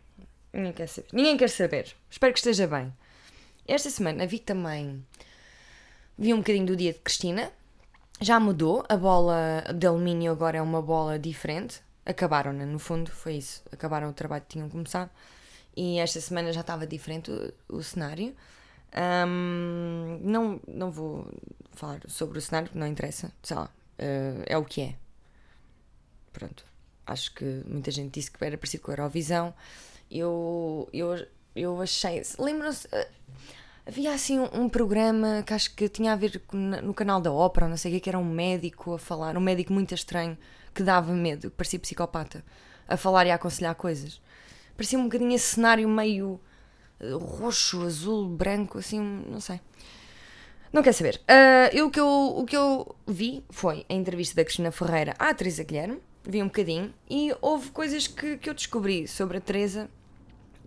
ninguém 0.52 0.74
quer 0.74 0.88
saber. 0.88 1.08
Ninguém 1.14 1.38
quer 1.38 1.50
saber. 1.50 1.96
Espero 2.10 2.34
que 2.34 2.40
esteja 2.40 2.68
bem. 2.68 2.94
Esta 3.66 3.90
semana 3.90 4.28
vi 4.28 4.40
também. 4.40 5.06
Vi 6.18 6.34
um 6.34 6.40
bocadinho 6.40 6.66
do 6.66 6.76
dia 6.76 6.92
de 6.92 7.00
Cristina. 7.00 7.50
Já 8.20 8.42
mudou. 8.42 8.84
A 8.90 8.98
bola 8.98 9.64
de 9.74 9.88
alumínio 9.88 10.34
agora 10.34 10.58
é 10.58 10.62
uma 10.62 10.82
bola 10.82 11.18
diferente. 11.18 11.82
Acabaram-na, 12.06 12.66
no 12.66 12.78
fundo, 12.78 13.10
foi 13.10 13.36
isso. 13.36 13.64
Acabaram 13.72 14.10
o 14.10 14.14
trabalho 14.14 14.44
que 14.44 14.50
tinham 14.50 14.70
começado 14.70 15.10
e 15.76 16.00
esta 16.00 16.22
semana 16.22 16.54
já 16.54 16.62
estava 16.62 16.88
diferente 16.88 17.32
o, 17.32 17.78
o 17.78 17.84
cenário. 17.84 18.34
Um, 19.28 20.20
não, 20.24 20.60
não 20.68 20.90
vou 20.90 21.28
falar 21.74 22.00
sobre 22.08 22.38
o 22.38 22.42
cenário, 22.42 22.70
porque 22.70 22.80
não 22.80 22.88
interessa, 22.88 23.32
sei 23.44 23.58
lá, 23.58 23.66
uh, 23.66 24.44
é 24.46 24.58
o 24.58 24.64
que 24.64 24.82
é. 24.82 24.96
Pronto. 26.32 26.66
Acho 27.06 27.34
que 27.34 27.62
muita 27.68 27.92
gente 27.92 28.14
disse 28.14 28.32
que 28.32 28.44
era 28.44 28.58
parecido 28.58 28.84
com 28.84 28.92
a 28.92 28.94
Eurovisão. 28.94 29.54
Eu, 30.10 30.90
eu, 30.94 31.28
eu 31.56 31.82
achei. 31.82 32.22
Lembram-se. 32.40 32.88
Uh, 32.88 33.08
havia 33.86 34.14
assim 34.14 34.40
um, 34.40 34.62
um, 34.62 34.70
programa 34.70 35.44
que 35.46 35.54
acho 35.54 35.76
que 35.76 35.90
tinha 35.90 36.14
a 36.14 36.16
ver 36.16 36.42
no 36.52 36.94
canal 36.94 37.22
da 37.22 37.32
ópera, 37.32 37.68
não 37.68 37.78
sei 37.78 37.92
o 37.92 37.96
que, 37.96 38.02
que 38.02 38.10
era 38.10 38.18
um 38.18 38.24
médico 38.24 38.94
a 38.94 39.00
falar, 39.00 39.38
um 39.38 39.42
médico 39.42 39.74
muito 39.74 39.94
estranho 39.94 40.38
que 40.74 40.82
dava 40.82 41.14
medo, 41.14 41.52
que 41.52 41.56
parecia 41.56 41.80
psicopata, 41.80 42.44
a 42.88 42.98
falar 42.98 43.28
e 43.28 43.32
a 43.32 43.36
aconselhar 43.36 43.76
coisas 43.76 44.20
parecia 44.76 45.00
um 45.00 45.04
bocadinho 45.04 45.34
esse 45.34 45.56
cenário 45.56 45.88
meio 45.88 46.40
eh, 47.00 47.12
roxo, 47.12 47.84
azul, 47.84 48.28
branco, 48.28 48.78
assim, 48.78 49.00
não 49.00 49.40
sei. 49.40 49.60
Não 50.72 50.84
quer 50.84 50.94
saber. 50.94 51.22
Uh, 51.22 51.74
eu, 51.74 51.88
o, 51.88 51.92
que 51.92 52.00
eu, 52.00 52.34
o 52.38 52.46
que 52.46 52.58
eu 52.58 52.96
vi 53.08 53.46
foi 53.50 53.86
a 53.90 53.94
entrevista 53.94 54.36
da 54.36 54.44
Cristina 54.44 54.72
Ferreira 54.72 55.14
à 55.18 55.34
Teresa 55.34 55.64
Guilherme, 55.64 56.02
vi 56.24 56.42
um 56.42 56.48
bocadinho, 56.48 56.94
e 57.10 57.34
houve 57.42 57.72
coisas 57.72 58.08
que, 58.08 58.38
que 58.38 58.50
eu 58.50 58.54
descobri 58.54 59.08
sobre 59.08 59.38
a 59.38 59.42
Teresa 59.42 59.90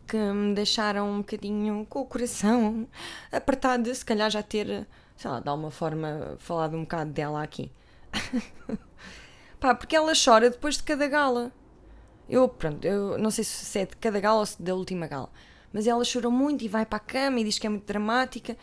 que 0.07 0.17
me 0.17 0.55
deixaram 0.55 1.11
um 1.11 1.19
bocadinho 1.19 1.87
com 1.91 2.01
o 2.01 2.07
coração 2.07 2.89
apertado, 3.31 3.95
se 3.95 4.03
calhar 4.03 4.31
já 4.31 4.43
ter, 4.43 4.87
sei 5.15 5.31
lá, 5.31 5.41
de 5.41 5.49
alguma 5.49 5.71
forma 5.71 6.37
falado 6.39 6.75
um 6.75 6.83
bocado 6.83 7.13
dela 7.13 7.43
aqui. 7.43 7.71
Pá, 9.61 9.75
porque 9.75 9.95
ela 9.95 10.13
chora 10.15 10.49
depois 10.49 10.79
de 10.79 10.85
cada 10.85 11.07
gala. 11.07 11.53
Eu, 12.29 12.49
pronto, 12.49 12.85
eu 12.85 13.17
não 13.19 13.31
sei 13.31 13.45
se 13.45 13.79
é 13.79 13.87
de 13.87 13.97
cada 13.97 14.21
gala 14.21 14.41
ou 14.41 14.47
se 14.47 14.61
da 14.61 14.75
última 14.75 15.07
gala, 15.07 15.31
mas 15.73 15.87
ela 15.87 16.05
chorou 16.05 16.31
muito 16.31 16.65
e 16.65 16.69
vai 16.69 16.85
para 16.85 16.97
a 16.97 17.01
cama 17.01 17.41
e 17.41 17.45
diz 17.45 17.59
que 17.59 17.67
é 17.67 17.71
muito 17.71 17.87
dramática. 17.87 18.57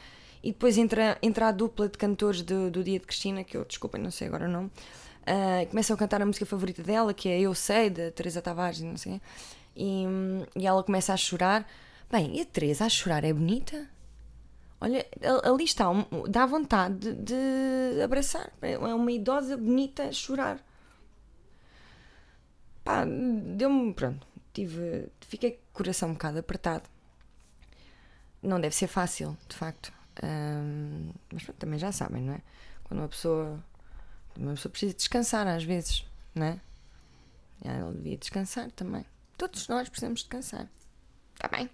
E 0.43 0.51
depois 0.51 0.77
entra, 0.77 1.17
entra 1.23 1.47
a 1.47 1.51
dupla 1.51 1.89
de 1.89 1.97
cantores 1.97 2.43
do, 2.43 2.69
do 2.69 2.83
Dia 2.83 2.99
de 2.99 3.05
Cristina, 3.07 3.43
que 3.43 3.57
eu, 3.57 3.65
desculpem, 3.65 3.99
não 3.99 4.11
sei 4.11 4.27
agora 4.27 4.45
o 4.45 4.51
nome, 4.51 4.67
uh, 4.67 5.67
começam 5.69 5.95
a 5.95 5.97
cantar 5.97 6.21
a 6.21 6.25
música 6.25 6.45
favorita 6.45 6.83
dela, 6.83 7.15
que 7.15 7.27
é 7.27 7.39
Eu 7.39 7.55
Sei, 7.55 7.89
da 7.89 8.11
Teresa 8.11 8.43
Tavares, 8.43 8.79
não 8.81 8.95
sei. 8.95 9.19
E, 9.75 10.05
e 10.55 10.67
ela 10.67 10.83
começa 10.83 11.13
a 11.13 11.17
chorar. 11.17 11.67
Bem, 12.11 12.37
e 12.37 12.41
a 12.41 12.45
Teresa 12.45 12.85
a 12.85 12.89
chorar 12.89 13.23
é 13.23 13.33
bonita? 13.33 13.89
Olha, 14.79 15.03
ali 15.43 15.63
está, 15.63 15.85
dá 16.29 16.45
vontade 16.45 17.13
de, 17.13 17.95
de 17.95 18.01
abraçar. 18.03 18.51
É 18.61 18.77
uma 18.77 19.11
idosa 19.11 19.57
bonita 19.57 20.03
a 20.03 20.11
chorar. 20.11 20.63
Pá, 22.85 23.03
deu-me. 23.03 23.93
Pronto, 23.93 24.25
tive. 24.53 25.09
Fiquei 25.27 25.53
com 25.53 25.57
o 25.57 25.73
coração 25.73 26.09
um 26.09 26.13
bocado 26.13 26.37
apertado. 26.37 26.87
Não 28.41 28.61
deve 28.61 28.75
ser 28.75 28.87
fácil, 28.87 29.35
de 29.49 29.55
facto. 29.55 29.91
Um, 30.23 31.09
mas 31.33 31.43
pronto, 31.43 31.57
também 31.57 31.79
já 31.79 31.91
sabem, 31.91 32.21
não 32.21 32.33
é? 32.35 32.41
Quando 32.83 32.99
uma 32.99 33.09
pessoa. 33.09 33.59
Uma 34.37 34.51
pessoa 34.53 34.69
precisa 34.69 34.93
descansar 34.93 35.47
às 35.47 35.63
vezes, 35.63 36.05
não 36.35 36.45
é? 36.45 36.59
Ela 37.63 37.91
devia 37.91 38.17
descansar 38.17 38.69
também. 38.71 39.03
Todos 39.37 39.67
nós 39.67 39.89
precisamos 39.89 40.21
descansar. 40.21 40.67
Está 41.33 41.47
bem? 41.47 41.69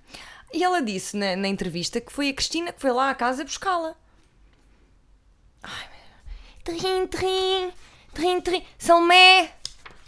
E 0.54 0.64
ela 0.64 0.82
disse 0.82 1.18
na, 1.18 1.36
na, 1.36 1.48
entrevista 1.48 2.00
que 2.00 2.12
foi 2.12 2.30
a 2.30 2.34
Cristina 2.34 2.72
que 2.72 2.80
foi 2.80 2.92
lá 2.92 3.10
à 3.10 3.16
casa 3.16 3.44
buscá-la. 3.44 3.96
Ai, 5.64 5.90
meu 5.90 6.78
Trim, 6.78 7.08
trim, 7.08 7.74
trim, 8.14 8.42
trim. 8.42 8.64
Salmé! 8.78 9.61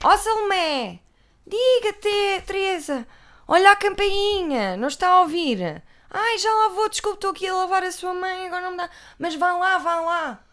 Ó 0.05 0.13
oh, 0.13 0.17
Salmé! 0.17 0.99
Diga-te, 1.47 2.41
Teresa! 2.45 3.07
Olha 3.47 3.71
a 3.71 3.75
campainha! 3.77 4.75
Não 4.75 4.89
está 4.89 5.07
a 5.07 5.21
ouvir? 5.21 5.81
Ai, 6.09 6.37
já 6.39 6.53
lá 6.53 6.67
vou, 6.69 6.89
desculpe, 6.89 7.15
estou 7.15 7.31
aqui 7.31 7.47
a 7.47 7.55
lavar 7.55 7.83
a 7.83 7.91
sua 7.91 8.13
mãe, 8.13 8.47
agora 8.47 8.63
não 8.63 8.71
me 8.71 8.77
dá. 8.77 8.89
Mas 9.17 9.33
vá 9.35 9.53
lá, 9.53 9.77
vá 9.77 10.01
lá. 10.01 10.45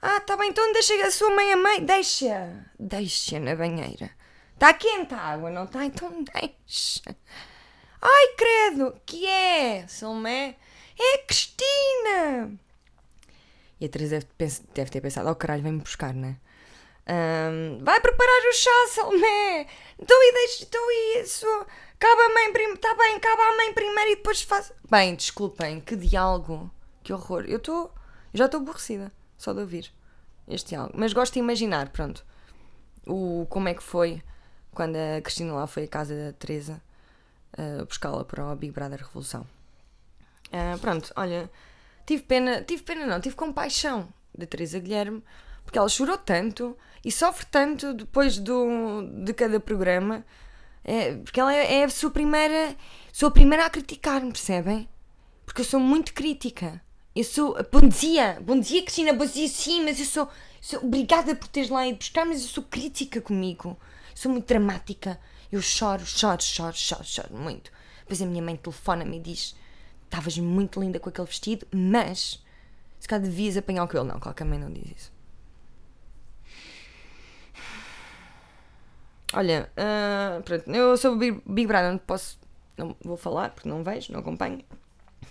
Ah, 0.00 0.20
tá 0.20 0.36
bem, 0.36 0.50
então 0.50 0.72
deixa 0.72 0.94
a 1.04 1.10
sua 1.10 1.30
mãe 1.34 1.52
a 1.52 1.56
mãe. 1.56 1.84
Deixa. 1.84 2.64
Deixa 2.78 3.40
na 3.40 3.56
banheira. 3.56 4.08
Está 4.54 4.72
quente 4.72 5.14
a 5.14 5.18
água, 5.18 5.50
não 5.50 5.64
está? 5.64 5.84
Então 5.84 6.22
deixa. 6.22 7.16
Ai, 8.00 8.28
credo, 8.36 8.96
que 9.04 9.26
é? 9.26 9.84
Salomé? 9.88 10.54
É 10.96 11.14
a 11.16 11.26
Cristina! 11.26 12.56
E 13.80 13.84
a 13.84 13.88
Teresa 13.88 14.20
deve, 14.38 14.60
deve 14.72 14.90
ter 14.92 15.00
pensado, 15.00 15.28
oh 15.28 15.34
caralho, 15.34 15.64
vem-me 15.64 15.80
buscar, 15.80 16.14
né? 16.14 16.36
Um, 17.08 17.84
vai 17.84 18.00
preparar 18.00 18.48
o 18.48 18.52
chá, 18.52 18.70
Salomé! 18.90 19.66
Então 19.98 20.16
e 20.22 20.32
deixa, 20.32 20.64
então 20.64 20.80
e 20.90 21.22
isso... 21.22 21.46
Acaba 22.02 22.20
a 22.20 22.34
mãe 22.34 22.52
primeiro, 22.52 22.80
tá 22.80 22.92
bem, 22.96 23.14
acaba 23.14 23.42
a 23.44 23.56
mãe 23.56 23.72
primeiro 23.72 24.10
e 24.10 24.16
depois 24.16 24.42
faz... 24.42 24.72
Bem, 24.90 25.14
desculpem, 25.14 25.80
que 25.80 25.94
diálogo, 25.94 26.68
que 27.00 27.12
horror. 27.12 27.44
Eu 27.46 27.58
estou, 27.58 27.94
já 28.34 28.46
estou 28.46 28.60
aborrecida, 28.60 29.12
só 29.38 29.52
de 29.52 29.60
ouvir 29.60 29.92
este 30.48 30.70
diálogo. 30.70 30.94
Mas 30.96 31.12
gosto 31.12 31.34
de 31.34 31.38
imaginar, 31.38 31.90
pronto, 31.90 32.26
o, 33.06 33.46
como 33.48 33.68
é 33.68 33.74
que 33.74 33.84
foi 33.84 34.20
quando 34.74 34.96
a 34.96 35.20
Cristina 35.20 35.52
lá 35.52 35.64
foi 35.68 35.84
à 35.84 35.86
casa 35.86 36.12
da 36.12 36.32
Teresa 36.32 36.82
uh, 37.56 37.86
buscá-la 37.86 38.24
para 38.24 38.46
o 38.46 38.56
Big 38.56 38.72
Brother 38.72 38.98
Revolução. 38.98 39.46
Uh, 40.48 40.76
pronto, 40.80 41.12
olha, 41.14 41.48
tive 42.04 42.24
pena, 42.24 42.62
tive 42.62 42.82
pena 42.82 43.06
não, 43.06 43.20
tive 43.20 43.36
compaixão 43.36 44.12
da 44.36 44.44
Teresa 44.44 44.80
Guilherme, 44.80 45.22
porque 45.72 45.78
ela 45.78 45.88
chorou 45.88 46.18
tanto 46.18 46.76
e 47.02 47.10
sofre 47.10 47.46
tanto 47.50 47.94
depois 47.94 48.36
do, 48.36 49.08
de 49.24 49.32
cada 49.32 49.58
programa, 49.58 50.22
é, 50.84 51.14
porque 51.14 51.40
ela 51.40 51.54
é, 51.54 51.76
é 51.76 51.84
a 51.84 51.88
sua 51.88 52.10
primeira, 52.10 52.76
sou 53.10 53.30
a 53.30 53.32
primeira 53.32 53.64
a 53.64 53.70
criticar-me, 53.70 54.30
percebem? 54.30 54.86
Porque 55.46 55.62
eu 55.62 55.64
sou 55.64 55.80
muito 55.80 56.12
crítica. 56.12 56.78
Eu 57.16 57.24
sou. 57.24 57.56
Bom 57.72 57.88
dia! 57.88 58.38
Bom 58.44 58.60
dia, 58.60 58.82
Cristina! 58.82 59.14
Bom 59.14 59.24
dia, 59.24 59.48
sim, 59.48 59.82
mas 59.82 59.98
eu 59.98 60.04
sou. 60.04 60.28
sou 60.60 60.80
obrigada 60.80 61.34
por 61.34 61.48
teres 61.48 61.70
lá 61.70 61.86
ido 61.86 61.96
buscar, 61.96 62.26
mas 62.26 62.42
eu 62.42 62.48
sou 62.48 62.64
crítica 62.64 63.22
comigo. 63.22 63.78
Sou 64.14 64.30
muito 64.30 64.46
dramática. 64.46 65.18
Eu 65.50 65.62
choro, 65.62 66.04
choro, 66.04 66.42
choro, 66.42 66.76
choro, 66.76 67.04
choro 67.04 67.34
muito. 67.34 67.72
Depois 68.00 68.20
a 68.20 68.26
minha 68.26 68.42
mãe 68.42 68.56
telefona-me 68.56 69.16
e 69.16 69.20
diz: 69.20 69.56
Estavas 70.04 70.36
muito 70.36 70.78
linda 70.78 71.00
com 71.00 71.08
aquele 71.08 71.26
vestido, 71.26 71.66
mas 71.72 72.44
se 73.00 73.08
calhar 73.08 73.24
devias 73.24 73.56
apanhar 73.56 73.84
o 73.84 73.88
cabelo. 73.88 74.08
Não, 74.12 74.20
qualquer 74.20 74.44
mãe 74.44 74.58
não 74.58 74.70
diz 74.70 74.84
isso. 74.94 75.21
Olha, 79.34 79.70
uh, 79.76 80.42
pronto, 80.42 80.70
eu 80.70 80.96
sou 80.96 81.16
Big, 81.16 81.66
Brother, 81.66 81.92
não 81.92 81.98
posso. 81.98 82.38
Não 82.76 82.96
vou 83.02 83.16
falar 83.16 83.50
porque 83.50 83.68
não 83.68 83.82
vejo, 83.82 84.12
não 84.12 84.20
acompanho. 84.20 84.62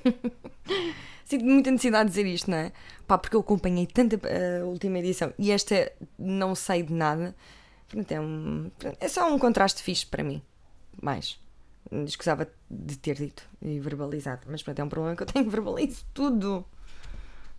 Sinto 1.26 1.46
muita 1.46 1.72
necessidade 1.72 2.10
de 2.10 2.16
dizer 2.16 2.28
isto, 2.28 2.50
não 2.50 2.58
é? 2.58 2.72
Pá, 3.08 3.18
porque 3.18 3.36
eu 3.36 3.40
acompanhei 3.40 3.86
tanta 3.88 4.16
a 4.16 4.64
uh, 4.64 4.68
última 4.68 5.00
edição 5.00 5.34
e 5.38 5.52
esta 5.52 5.92
não 6.18 6.56
sei 6.56 6.84
de 6.84 6.94
nada. 6.94 7.36
Pronto, 7.88 8.12
é, 8.12 8.20
um, 8.20 8.72
é 9.00 9.08
só 9.08 9.32
um 9.34 9.38
contraste 9.38 9.84
fixe 9.84 10.06
para 10.06 10.24
mim. 10.24 10.42
Mais. 11.02 11.40
Escusava 12.06 12.48
de 12.70 12.98
ter 12.98 13.16
dito 13.16 13.44
e 13.62 13.80
verbalizado. 13.80 14.42
Mas 14.48 14.64
pronto, 14.64 14.80
é 14.80 14.84
um 14.84 14.90
problema 14.90 15.16
que 15.16 15.24
eu 15.24 15.28
tenho. 15.28 15.50
Verbalizo 15.50 16.06
tudo. 16.14 16.66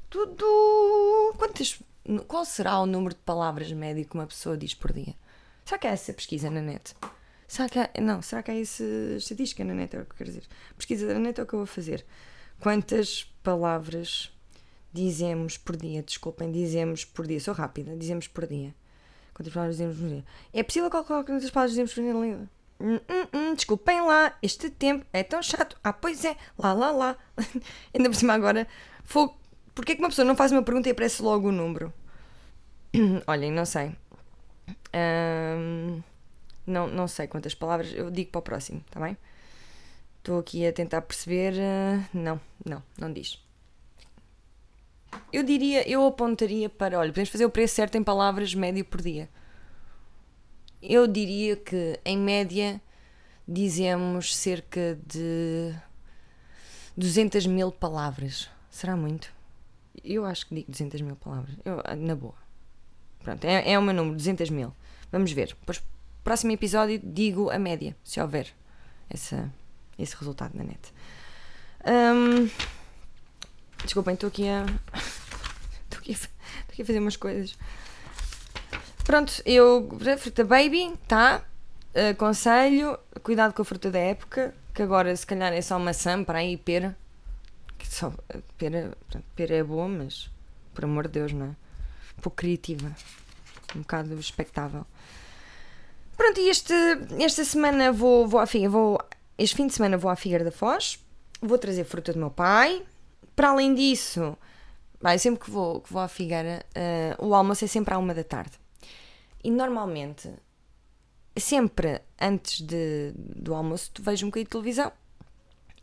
Tudo. 0.08 1.34
Quantas. 1.36 1.78
Qual 2.26 2.44
será 2.44 2.80
o 2.80 2.86
número 2.86 3.14
de 3.14 3.20
palavras 3.20 3.70
médio 3.72 4.06
que 4.06 4.14
uma 4.14 4.26
pessoa 4.26 4.56
diz 4.56 4.74
por 4.74 4.92
dia? 4.92 5.14
Será 5.64 5.78
que 5.78 5.86
há 5.86 5.90
essa 5.90 6.12
pesquisa 6.12 6.50
na 6.50 6.60
net? 6.60 6.94
Será 7.46 7.68
que 7.68 7.78
há, 7.78 7.90
não, 8.00 8.22
será 8.22 8.42
que 8.42 8.50
há 8.50 8.58
essa 8.58 8.84
estatística 9.16 9.64
na 9.64 9.74
net? 9.74 9.94
É 9.94 10.00
o 10.00 10.04
que 10.04 10.12
eu 10.12 10.16
quero 10.16 10.30
dizer. 10.30 10.44
Pesquisa 10.76 11.06
da 11.06 11.18
net 11.18 11.38
é 11.38 11.42
o 11.42 11.46
que 11.46 11.54
eu 11.54 11.58
vou 11.58 11.66
fazer. 11.66 12.04
Quantas 12.60 13.24
palavras 13.42 14.32
dizemos 14.92 15.56
por 15.56 15.76
dia? 15.76 16.02
Desculpem, 16.02 16.50
dizemos 16.50 17.04
por 17.04 17.26
dia. 17.26 17.40
Sou 17.40 17.54
rápida, 17.54 17.96
dizemos 17.96 18.26
por 18.28 18.46
dia. 18.46 18.74
Quantas 19.34 19.52
palavras 19.52 19.76
dizemos 19.76 19.98
por 19.98 20.08
dia? 20.08 20.24
É 20.52 20.62
possível 20.62 20.90
calcular 20.90 21.24
quantas 21.24 21.50
palavras 21.50 21.72
dizemos 21.72 21.94
por 21.94 22.00
dia 22.02 22.14
na 22.14 22.20
língua? 22.20 22.48
Hum, 22.80 23.00
hum, 23.08 23.26
hum, 23.32 23.54
desculpem 23.54 24.00
lá, 24.00 24.36
este 24.42 24.68
tempo 24.68 25.06
é 25.12 25.22
tão 25.22 25.42
chato. 25.42 25.78
Ah, 25.84 25.92
pois 25.92 26.24
é, 26.24 26.36
lá, 26.58 26.72
lá, 26.72 26.90
lá. 26.90 27.16
Ainda 27.94 28.10
por 28.10 28.16
cima 28.16 28.34
agora, 28.34 28.66
fogo. 29.04 29.36
Porquê 29.74 29.94
que 29.94 30.02
uma 30.02 30.08
pessoa 30.08 30.26
não 30.26 30.36
faz 30.36 30.52
uma 30.52 30.62
pergunta 30.62 30.88
e 30.88 30.92
aparece 30.92 31.22
logo 31.22 31.48
o 31.48 31.52
número? 31.52 31.92
Olhem, 33.26 33.52
não 33.52 33.64
sei. 33.64 33.96
Um, 34.94 36.02
não, 36.66 36.86
não 36.86 37.08
sei 37.08 37.26
quantas 37.26 37.54
palavras, 37.54 37.92
eu 37.92 38.10
digo 38.10 38.30
para 38.30 38.38
o 38.38 38.42
próximo, 38.42 38.82
está 38.86 39.00
bem? 39.00 39.16
Estou 40.18 40.38
aqui 40.38 40.66
a 40.66 40.72
tentar 40.72 41.02
perceber. 41.02 41.54
Uh, 41.54 42.04
não, 42.14 42.40
não, 42.64 42.82
não 42.98 43.12
diz. 43.12 43.40
Eu 45.32 45.42
diria, 45.42 45.88
eu 45.88 46.06
apontaria 46.06 46.68
para, 46.68 46.98
olha, 46.98 47.10
podemos 47.10 47.28
fazer 47.28 47.44
o 47.44 47.50
preço 47.50 47.74
certo 47.74 47.96
em 47.96 48.04
palavras 48.04 48.54
médio 48.54 48.84
por 48.84 49.02
dia. 49.02 49.28
Eu 50.80 51.06
diria 51.06 51.56
que, 51.56 51.98
em 52.04 52.16
média, 52.16 52.80
dizemos 53.46 54.34
cerca 54.34 54.98
de 55.06 55.74
200 56.96 57.46
mil 57.46 57.70
palavras. 57.70 58.48
Será 58.70 58.96
muito? 58.96 59.32
Eu 60.04 60.24
acho 60.24 60.46
que 60.46 60.54
digo 60.54 60.70
200 60.70 61.00
mil 61.02 61.16
palavras. 61.16 61.56
Eu, 61.64 61.82
na 61.96 62.14
boa. 62.14 62.34
Pronto, 63.22 63.44
é, 63.44 63.72
é 63.72 63.78
o 63.78 63.82
meu 63.82 63.94
número, 63.94 64.16
200 64.16 64.50
mil. 64.50 64.74
Vamos 65.10 65.32
ver. 65.32 65.48
Depois, 65.48 65.82
próximo 66.24 66.52
episódio, 66.52 67.00
digo 67.02 67.50
a 67.50 67.58
média, 67.58 67.96
se 68.02 68.20
houver 68.20 68.48
essa, 69.08 69.52
esse 69.98 70.16
resultado 70.16 70.56
na 70.56 70.64
net. 70.64 70.92
Um, 71.84 72.48
Desculpem, 73.84 74.14
estou 74.14 74.28
aqui 74.28 74.48
a. 74.48 74.64
Estou 75.84 75.98
aqui, 75.98 76.16
aqui 76.68 76.82
a 76.82 76.84
fazer 76.86 76.98
umas 76.98 77.16
coisas. 77.16 77.58
Pronto, 79.04 79.42
eu. 79.44 79.88
Fruta 80.18 80.44
baby, 80.44 80.94
tá? 81.06 81.44
Aconselho, 82.10 82.98
cuidado 83.22 83.52
com 83.52 83.60
a 83.60 83.64
fruta 83.64 83.90
da 83.90 83.98
época, 83.98 84.54
que 84.72 84.82
agora 84.82 85.14
se 85.14 85.26
calhar 85.26 85.52
é 85.52 85.60
só 85.60 85.78
maçã, 85.78 86.24
para 86.24 86.38
aí 86.38 86.56
pera. 86.56 86.96
Que 87.76 87.86
só, 87.86 88.14
pera, 88.56 88.96
pera 89.36 89.56
é 89.56 89.62
boa, 89.62 89.88
mas 89.88 90.30
por 90.72 90.84
amor 90.84 91.08
de 91.08 91.14
Deus, 91.14 91.32
não 91.32 91.46
é? 91.46 91.61
Pouco 92.20 92.36
criativa, 92.36 92.94
um 93.74 93.80
bocado 93.80 94.18
expectável. 94.18 94.86
Pronto, 96.16 96.40
e 96.40 96.48
este, 96.48 96.74
esta 97.18 97.44
semana 97.44 97.90
vou, 97.92 98.26
vou 98.28 98.38
à 98.38 98.46
Figueira, 98.46 98.70
vou, 98.70 98.98
este 99.38 99.56
fim 99.56 99.66
de 99.66 99.74
semana 99.74 99.96
vou 99.96 100.10
à 100.10 100.16
Figueira 100.16 100.44
da 100.44 100.52
Foz, 100.52 100.98
vou 101.40 101.58
trazer 101.58 101.84
fruta 101.84 102.12
do 102.12 102.18
meu 102.18 102.30
pai, 102.30 102.82
para 103.34 103.50
além 103.50 103.74
disso, 103.74 104.36
bem, 105.02 105.18
sempre 105.18 105.44
que 105.44 105.50
vou, 105.50 105.80
que 105.80 105.92
vou 105.92 106.02
à 106.02 106.08
Figueira, 106.08 106.64
uh, 107.18 107.26
o 107.26 107.34
almoço 107.34 107.64
é 107.64 107.68
sempre 107.68 107.94
à 107.94 107.98
uma 107.98 108.14
da 108.14 108.22
tarde. 108.22 108.52
E 109.42 109.50
normalmente, 109.50 110.30
sempre 111.36 112.00
antes 112.20 112.60
de, 112.60 113.12
do 113.16 113.54
almoço, 113.54 113.90
tu 113.92 114.02
vejo 114.02 114.26
um 114.26 114.28
bocadinho 114.28 114.46
de 114.46 114.50
televisão. 114.50 114.92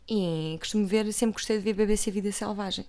e 0.08 0.56
costumo 0.58 0.86
ver, 0.86 1.12
sempre 1.12 1.34
gostei 1.34 1.58
de 1.58 1.64
ver 1.64 1.74
BBC 1.74 2.10
Vida 2.10 2.32
Selvagem. 2.32 2.86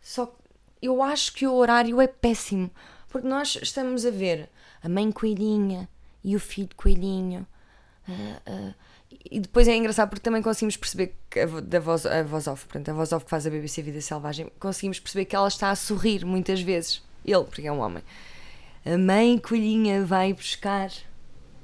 Só 0.00 0.26
que 0.26 0.41
eu 0.82 1.02
acho 1.02 1.32
que 1.32 1.46
o 1.46 1.54
horário 1.54 2.00
é 2.00 2.06
péssimo, 2.06 2.70
porque 3.08 3.28
nós 3.28 3.56
estamos 3.62 4.04
a 4.04 4.10
ver 4.10 4.48
a 4.82 4.88
mãe 4.88 5.10
coelhinha 5.12 5.88
e 6.24 6.34
o 6.34 6.40
filho 6.40 6.70
coelhinho. 6.76 7.46
Uh, 8.08 8.70
uh, 8.70 8.74
e 9.30 9.38
depois 9.40 9.68
é 9.68 9.76
engraçado 9.76 10.08
porque 10.08 10.22
também 10.22 10.42
conseguimos 10.42 10.76
perceber 10.76 11.14
que 11.30 11.40
a, 11.40 11.46
da 11.46 11.78
voz, 11.78 12.04
a 12.04 12.22
voz 12.22 12.46
off, 12.46 12.66
portanto, 12.66 12.88
a 12.90 12.92
voz 12.92 13.12
off 13.12 13.24
que 13.24 13.30
faz 13.30 13.46
a 13.46 13.50
BBC 13.50 13.82
Vida 13.82 14.00
Selvagem, 14.00 14.50
conseguimos 14.58 14.98
perceber 14.98 15.26
que 15.26 15.36
ela 15.36 15.48
está 15.48 15.70
a 15.70 15.76
sorrir 15.76 16.24
muitas 16.24 16.60
vezes. 16.60 17.02
Ele, 17.24 17.44
porque 17.44 17.66
é 17.66 17.72
um 17.72 17.80
homem. 17.80 18.02
A 18.84 18.98
mãe 18.98 19.38
coelhinha 19.38 20.04
vai 20.04 20.32
buscar 20.32 20.90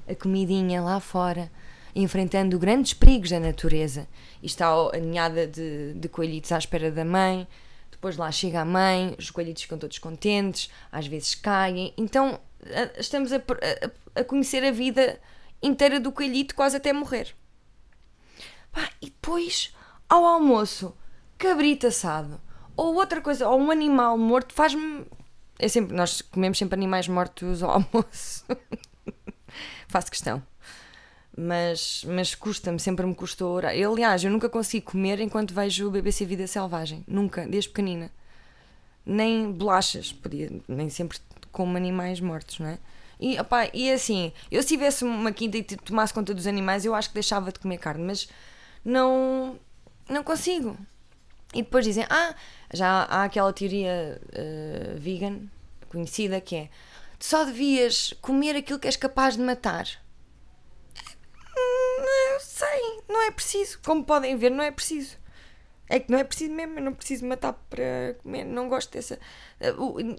a 0.07 0.15
comidinha 0.15 0.81
lá 0.81 0.99
fora, 0.99 1.51
enfrentando 1.93 2.57
grandes 2.57 2.93
perigos 2.93 3.29
da 3.29 3.39
natureza. 3.39 4.07
E 4.41 4.45
está 4.45 4.69
aninhada 4.93 5.45
de, 5.45 5.93
de 5.95 6.07
coelhitos 6.07 6.51
à 6.53 6.57
espera 6.57 6.89
da 6.89 7.03
mãe. 7.03 7.45
Depois 7.99 8.15
lá 8.15 8.31
chega 8.31 8.61
a 8.61 8.65
mãe, 8.65 9.13
os 9.19 9.29
coelhitos 9.29 9.63
ficam 9.63 9.77
todos 9.77 9.99
contentes, 9.99 10.71
às 10.89 11.05
vezes 11.05 11.35
caem. 11.35 11.93
Então 11.97 12.39
estamos 12.97 13.33
a, 13.33 13.35
a, 13.35 14.21
a 14.21 14.23
conhecer 14.23 14.63
a 14.63 14.71
vida 14.71 15.19
inteira 15.61 15.99
do 15.99 16.09
coelhito 16.09 16.55
quase 16.55 16.77
até 16.77 16.93
morrer. 16.93 17.35
Pá, 18.71 18.89
e 19.01 19.07
depois, 19.07 19.75
ao 20.07 20.23
almoço, 20.23 20.95
cabrito 21.37 21.87
assado, 21.87 22.39
ou 22.73 22.95
outra 22.95 23.19
coisa, 23.19 23.49
ou 23.49 23.59
um 23.59 23.69
animal 23.69 24.17
morto, 24.17 24.53
faz-me. 24.53 25.05
É 25.57 25.67
sempre, 25.67 25.93
nós 25.93 26.21
comemos 26.21 26.57
sempre 26.57 26.75
animais 26.75 27.05
mortos 27.05 27.61
ao 27.61 27.71
almoço. 27.83 28.45
Faço 29.89 30.09
questão. 30.09 30.41
Mas, 31.37 32.03
mas 32.07 32.35
custa-me, 32.35 32.79
sempre 32.79 33.05
me 33.05 33.15
custou 33.15 33.53
orar. 33.53 33.75
Eu, 33.75 33.93
aliás, 33.93 34.23
eu 34.23 34.31
nunca 34.31 34.49
consigo 34.49 34.91
comer 34.91 35.19
enquanto 35.19 35.53
vejo 35.53 35.87
o 35.87 35.91
BBC 35.91 36.25
Vida 36.25 36.47
Selvagem. 36.47 37.03
Nunca, 37.07 37.47
desde 37.47 37.69
pequenina. 37.69 38.11
Nem 39.05 39.51
bolachas, 39.51 40.11
podia, 40.11 40.51
nem 40.67 40.89
sempre 40.89 41.19
como 41.51 41.77
animais 41.77 42.19
mortos, 42.19 42.59
não 42.59 42.67
é? 42.67 42.77
E, 43.19 43.39
opa, 43.39 43.69
e 43.73 43.91
assim, 43.91 44.31
eu 44.49 44.61
se 44.61 44.69
tivesse 44.69 45.03
uma 45.03 45.31
quinta 45.31 45.57
e 45.57 45.63
tomasse 45.63 46.13
conta 46.13 46.33
dos 46.33 46.47
animais, 46.47 46.85
eu 46.85 46.95
acho 46.95 47.09
que 47.09 47.15
deixava 47.15 47.51
de 47.51 47.59
comer 47.59 47.77
carne, 47.77 48.03
mas 48.03 48.29
não, 48.83 49.59
não 50.09 50.23
consigo. 50.23 50.77
E 51.53 51.61
depois 51.61 51.83
dizem, 51.83 52.05
ah, 52.09 52.33
já 52.73 53.03
há 53.03 53.23
aquela 53.23 53.51
teoria 53.51 54.21
uh, 54.25 54.99
vegan 54.99 55.41
conhecida 55.89 56.39
que 56.39 56.55
é 56.55 56.69
só 57.19 57.43
devias 57.43 58.13
comer 58.21 58.55
aquilo 58.55 58.79
que 58.79 58.87
és 58.87 58.95
capaz 58.95 59.35
de 59.35 59.41
matar. 59.43 59.87
Não 62.59 62.67
sei, 62.67 63.01
não 63.07 63.21
é 63.23 63.31
preciso. 63.31 63.79
Como 63.83 64.03
podem 64.03 64.35
ver, 64.35 64.49
não 64.49 64.63
é 64.63 64.71
preciso. 64.71 65.17
É 65.87 65.99
que 65.99 66.11
não 66.11 66.19
é 66.19 66.23
preciso 66.23 66.53
mesmo, 66.53 66.77
eu 66.77 66.83
não 66.83 66.93
preciso 66.93 67.25
matar 67.25 67.53
para 67.69 68.15
comer, 68.21 68.43
não 68.43 68.67
gosto 68.67 68.91
dessa. 68.91 69.17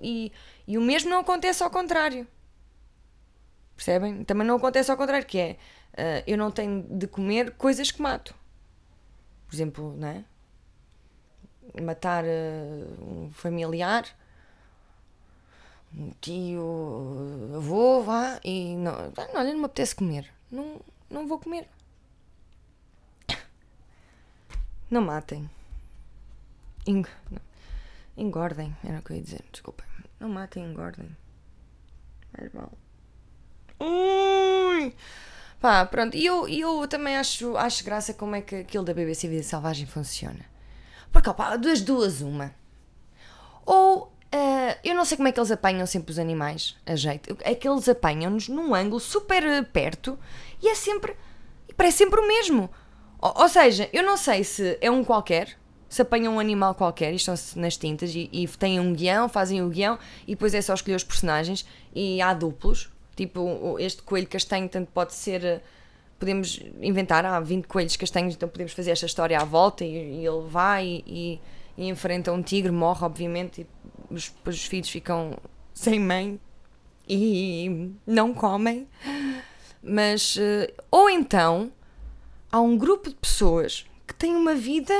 E, 0.02 0.32
e 0.66 0.78
o 0.78 0.80
mesmo 0.80 1.10
não 1.10 1.20
acontece 1.20 1.62
ao 1.62 1.70
contrário. 1.70 2.26
Percebem? 3.76 4.24
Também 4.24 4.46
não 4.46 4.56
acontece 4.56 4.90
ao 4.90 4.96
contrário, 4.96 5.26
que 5.26 5.38
é 5.38 5.56
uh, 5.92 6.24
eu 6.26 6.36
não 6.36 6.50
tenho 6.50 6.82
de 6.82 7.06
comer 7.06 7.52
coisas 7.52 7.90
que 7.90 8.02
mato. 8.02 8.34
Por 9.46 9.54
exemplo, 9.54 9.94
não 9.96 10.08
é? 10.08 10.24
matar 11.80 12.24
uh, 12.24 13.04
um 13.04 13.30
familiar, 13.32 14.04
um 15.96 16.10
tio, 16.20 17.54
avô, 17.56 18.02
vá, 18.02 18.40
e 18.44 18.74
não, 18.74 18.92
olha, 19.34 19.52
não 19.52 19.60
me 19.60 19.64
apetece 19.66 19.94
comer. 19.94 20.32
Não, 20.50 20.80
não 21.08 21.28
vou 21.28 21.38
comer. 21.38 21.68
Não 24.90 25.02
matem. 25.02 25.48
Eng... 26.86 27.06
Engordem, 28.16 28.76
era 28.84 28.98
o 28.98 29.02
que 29.02 29.12
eu 29.12 29.16
ia 29.16 29.22
dizer, 29.22 29.44
desculpem. 29.52 29.86
Não 30.18 30.28
matem, 30.28 30.64
engordem. 30.64 31.16
Mais 32.36 32.52
mal. 32.52 32.72
Ui! 33.78 34.94
Pá, 35.60 35.84
pronto. 35.86 36.16
E 36.16 36.24
eu, 36.24 36.48
eu 36.48 36.88
também 36.88 37.16
acho, 37.16 37.56
acho 37.56 37.84
graça 37.84 38.14
como 38.14 38.34
é 38.34 38.40
que 38.40 38.56
aquilo 38.56 38.84
da 38.84 38.94
BBC 38.94 39.28
Vida 39.28 39.42
Selvagem 39.42 39.86
funciona. 39.86 40.44
Porque, 41.12 41.28
opá, 41.28 41.56
das 41.56 41.80
duas, 41.82 42.20
uma. 42.20 42.54
Ou, 43.64 44.04
uh, 44.04 44.78
eu 44.82 44.94
não 44.94 45.04
sei 45.04 45.16
como 45.16 45.28
é 45.28 45.32
que 45.32 45.38
eles 45.38 45.50
apanham 45.50 45.86
sempre 45.86 46.12
os 46.12 46.18
animais 46.18 46.76
a 46.86 46.96
jeito. 46.96 47.36
É 47.40 47.54
que 47.54 47.68
eles 47.68 47.88
apanham-nos 47.88 48.48
num 48.48 48.74
ângulo 48.74 49.00
super 49.00 49.64
perto 49.66 50.18
e 50.62 50.68
é 50.68 50.74
sempre. 50.74 51.16
parece 51.76 51.98
sempre 51.98 52.20
o 52.20 52.26
mesmo. 52.26 52.70
Ou, 53.20 53.42
ou, 53.42 53.48
seja, 53.48 53.88
eu 53.92 54.02
não 54.02 54.16
sei 54.16 54.44
se 54.44 54.78
é 54.80 54.90
um 54.90 55.04
qualquer, 55.04 55.58
se 55.88 56.02
apanham 56.02 56.34
um 56.34 56.40
animal 56.40 56.74
qualquer 56.74 57.12
e 57.12 57.16
estão-se 57.16 57.58
nas 57.58 57.76
tintas 57.76 58.14
e, 58.14 58.28
e 58.32 58.48
têm 58.48 58.80
um 58.80 58.92
guião, 58.92 59.28
fazem 59.28 59.62
o 59.62 59.68
guião 59.68 59.98
e 60.26 60.32
depois 60.32 60.54
é 60.54 60.62
só 60.62 60.74
escolher 60.74 60.96
os 60.96 61.04
personagens 61.04 61.66
e 61.94 62.22
há 62.22 62.32
duplos 62.32 62.90
Tipo, 63.20 63.78
este 63.78 64.00
coelho 64.00 64.26
castanho, 64.26 64.66
tanto 64.66 64.90
pode 64.92 65.12
ser. 65.12 65.44
Eh, 65.44 65.60
podemos 66.18 66.58
inventar, 66.80 67.22
há 67.26 67.38
20 67.38 67.66
coelhos 67.66 67.94
castanhos, 67.94 68.34
então 68.34 68.48
podemos 68.48 68.72
fazer 68.72 68.92
esta 68.92 69.04
história 69.04 69.38
à 69.38 69.44
volta 69.44 69.84
e, 69.84 70.22
e 70.22 70.26
ele 70.26 70.48
vai 70.48 71.02
e, 71.06 71.38
e, 71.76 71.86
enfrenta 71.86 72.32
um 72.32 72.42
tigre, 72.42 72.72
morre, 72.72 73.04
obviamente, 73.04 73.60
e 73.60 74.14
os, 74.14 74.34
os 74.46 74.64
filhos 74.64 74.88
ficam 74.88 75.36
sem 75.74 76.00
mãe 76.00 76.40
e 77.06 77.92
não 78.06 78.32
comem. 78.32 78.88
Mas. 79.82 80.38
Eh, 80.40 80.72
ou 80.90 81.10
então, 81.10 81.70
há 82.50 82.60
um 82.60 82.76
grupo 82.76 83.08
de 83.08 83.16
pessoas 83.16 83.86
que 84.06 84.14
têm 84.14 84.34
uma 84.34 84.54
vida, 84.54 84.94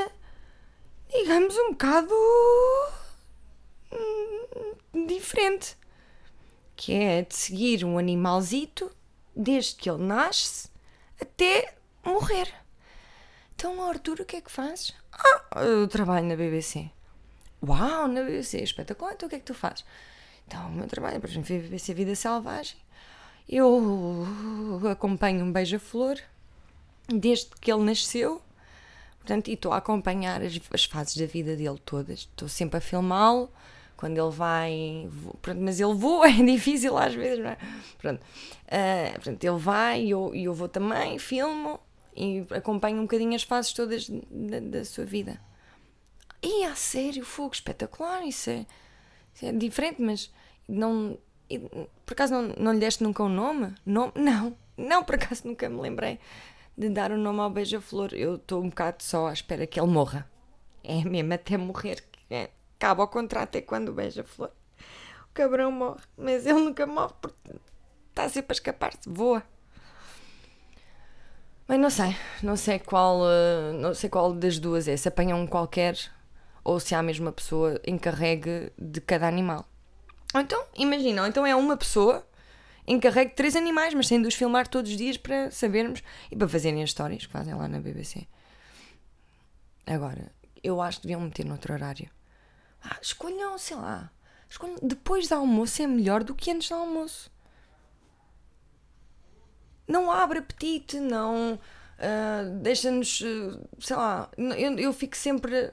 digamos, 1.11 1.57
um 1.57 1.71
bocado. 1.71 2.15
Hum, 3.93 5.07
diferente 5.07 5.77
que 6.77 6.95
é 6.95 7.23
de 7.23 7.37
seguir 7.37 7.85
um 7.85 7.99
animalzito 7.99 8.91
desde 9.37 9.75
que 9.75 9.91
ele 9.91 10.03
nasce 10.03 10.71
até 11.21 11.75
morrer. 12.03 12.51
Então, 13.55 13.87
Arthur, 13.87 14.23
o 14.23 14.25
que 14.25 14.37
é 14.37 14.41
que 14.41 14.51
fazes? 14.51 14.95
Ah, 15.13 15.61
eu 15.61 15.87
trabalho 15.87 16.27
na 16.27 16.35
BBC. 16.35 16.91
Uau, 17.63 18.09
na 18.09 18.23
BBC, 18.23 18.63
espetacular. 18.63 19.13
Então, 19.13 19.27
o 19.27 19.31
que 19.31 19.37
é 19.37 19.39
que 19.39 19.45
tu 19.45 19.53
fazes? 19.53 19.85
Então, 20.47 20.69
o 20.69 20.73
meu 20.73 20.87
trabalho, 20.87 21.21
por 21.21 21.29
exemplo, 21.29 21.55
BBC 21.55 21.93
Vida 21.93 22.15
Selvagem. 22.15 22.79
Eu 23.47 24.27
acompanho 24.91 25.45
um 25.45 25.53
beija-flor 25.53 26.17
desde 27.19 27.51
que 27.61 27.73
ele 27.73 27.85
nasceu. 27.85 28.43
Portanto, 29.19 29.49
e 29.49 29.55
estou 29.55 29.73
a 29.73 29.77
acompanhar 29.77 30.43
as, 30.43 30.59
as 30.73 30.85
fases 30.85 31.17
da 31.17 31.27
vida 31.27 31.57
dele 31.57 31.79
todas. 31.85 32.21
Estou 32.21 32.49
sempre 32.49 32.79
a 32.79 32.81
filmá-lo 32.81 33.51
quando 33.97 34.17
ele 34.17 34.31
vai. 34.31 35.09
Pronto, 35.43 35.61
mas 35.61 35.79
ele 35.79 35.95
voa, 35.95 36.27
é 36.31 36.43
difícil 36.43 36.97
às 36.97 37.15
vezes, 37.15 37.39
não 37.39 37.51
é? 37.51 37.59
Pronto, 37.99 38.21
uh, 38.21 39.39
ele 39.43 39.59
vai 39.59 40.05
e 40.05 40.11
eu, 40.11 40.35
eu 40.35 40.55
vou 40.55 40.69
também, 40.69 41.19
filmo 41.19 41.79
e 42.17 42.45
acompanho 42.51 42.99
um 42.99 43.03
bocadinho 43.03 43.35
as 43.35 43.43
fases 43.43 43.73
todas 43.73 44.09
da, 44.09 44.61
da 44.61 44.85
sua 44.85 45.05
vida. 45.05 45.41
E 46.43 46.65
a 46.65 46.75
sério, 46.75 47.25
fogo 47.25 47.55
espetacular, 47.55 48.27
isso 48.27 48.49
é, 48.49 48.67
isso 49.35 49.47
é 49.47 49.53
diferente, 49.53 50.01
mas 50.01 50.33
não. 50.67 51.19
Por 52.07 52.13
acaso 52.13 52.33
não, 52.33 52.55
não 52.57 52.73
lhe 52.73 52.81
deste 52.81 53.03
nunca 53.03 53.23
um 53.23 53.29
nome? 53.29 53.75
Não, 53.85 54.11
não, 54.17 54.57
não, 54.77 55.05
por 55.05 55.17
acaso 55.17 55.47
nunca 55.47 55.69
me 55.69 55.81
lembrei 55.81 56.19
de 56.81 56.89
dar 56.89 57.11
o 57.11 57.15
um 57.15 57.19
nome 57.19 57.41
ao 57.41 57.51
beija-flor. 57.51 58.15
Eu 58.15 58.37
estou 58.37 58.63
um 58.63 58.71
bocado 58.71 59.03
só 59.03 59.29
à 59.29 59.33
espera 59.35 59.67
que 59.67 59.79
ele 59.79 59.91
morra. 59.91 60.27
É 60.83 61.05
mesmo 61.05 61.35
até 61.35 61.59
morrer. 61.59 62.03
É, 62.31 62.49
acaba 62.79 63.05
o 63.05 63.09
contrato 63.09 63.57
é 63.57 63.61
quando 63.61 63.93
beija-flor. 63.93 64.51
O 65.31 65.35
cabrão 65.35 65.71
morre, 65.71 66.01
mas 66.17 66.47
ele 66.47 66.59
nunca 66.59 66.87
morre 66.87 67.13
porque 67.21 67.53
está 68.09 68.31
sempre 68.31 68.53
a 68.53 68.55
escapar-se, 68.55 69.07
voa. 69.07 69.43
Mas 71.69 71.79
não 71.79 71.91
sei, 71.91 72.17
não 72.43 72.57
sei 72.57 72.79
qual, 72.79 73.21
eh, 73.31 73.73
não 73.75 73.95
sei 73.95 74.09
qual 74.09 74.33
das 74.33 74.59
duas 74.59 74.89
é, 74.89 74.97
se 74.97 75.07
apanha 75.07 75.37
um 75.37 75.47
qualquer 75.47 75.97
ou 76.65 76.81
se 76.81 76.95
há 76.95 76.99
a 76.99 77.03
mesma 77.03 77.31
pessoa 77.31 77.79
encarregue 77.87 78.73
de 78.77 79.01
cada 79.03 79.29
animal. 79.29 79.69
Ou 80.35 80.41
então, 80.41 80.65
imagina, 80.75 81.23
ou 81.23 81.29
então 81.29 81.47
é 81.47 81.55
uma 81.55 81.77
pessoa 81.77 82.27
encarregue 82.91 83.35
três 83.35 83.55
animais, 83.55 83.95
mas 83.95 84.09
sem 84.09 84.21
os 84.27 84.35
filmar 84.35 84.67
todos 84.67 84.91
os 84.91 84.97
dias 84.97 85.17
para 85.17 85.51
sabermos 85.51 86.03
e 86.31 86.37
para 86.37 86.49
fazerem 86.49 86.83
as 86.83 86.91
histórias 86.91 87.25
que 87.25 87.33
fazem 87.33 87.55
lá 87.55 87.69
na 87.69 87.81
BBC. 87.81 88.27
Agora, 89.87 90.33
eu 90.63 90.81
acho 90.81 91.01
que 91.01 91.07
deviam 91.07 91.21
meter 91.21 91.47
noutro 91.47 91.73
horário. 91.73 92.11
Ah, 92.83 92.99
escolham, 93.01 93.57
sei 93.59 93.77
lá. 93.77 94.11
Escolham, 94.49 94.77
depois 94.83 95.29
do 95.29 95.35
almoço 95.35 95.83
é 95.83 95.87
melhor 95.87 96.25
do 96.25 96.35
que 96.35 96.51
antes 96.51 96.69
do 96.69 96.75
almoço. 96.75 97.31
Não 99.87 100.11
abre 100.11 100.39
apetite, 100.39 100.99
não. 100.99 101.55
Uh, 101.55 102.61
Deixa-nos. 102.63 103.21
Uh, 103.21 103.69
sei 103.79 103.97
lá. 103.97 104.31
Eu, 104.37 104.79
eu 104.79 104.93
fico 104.93 105.17
sempre. 105.17 105.73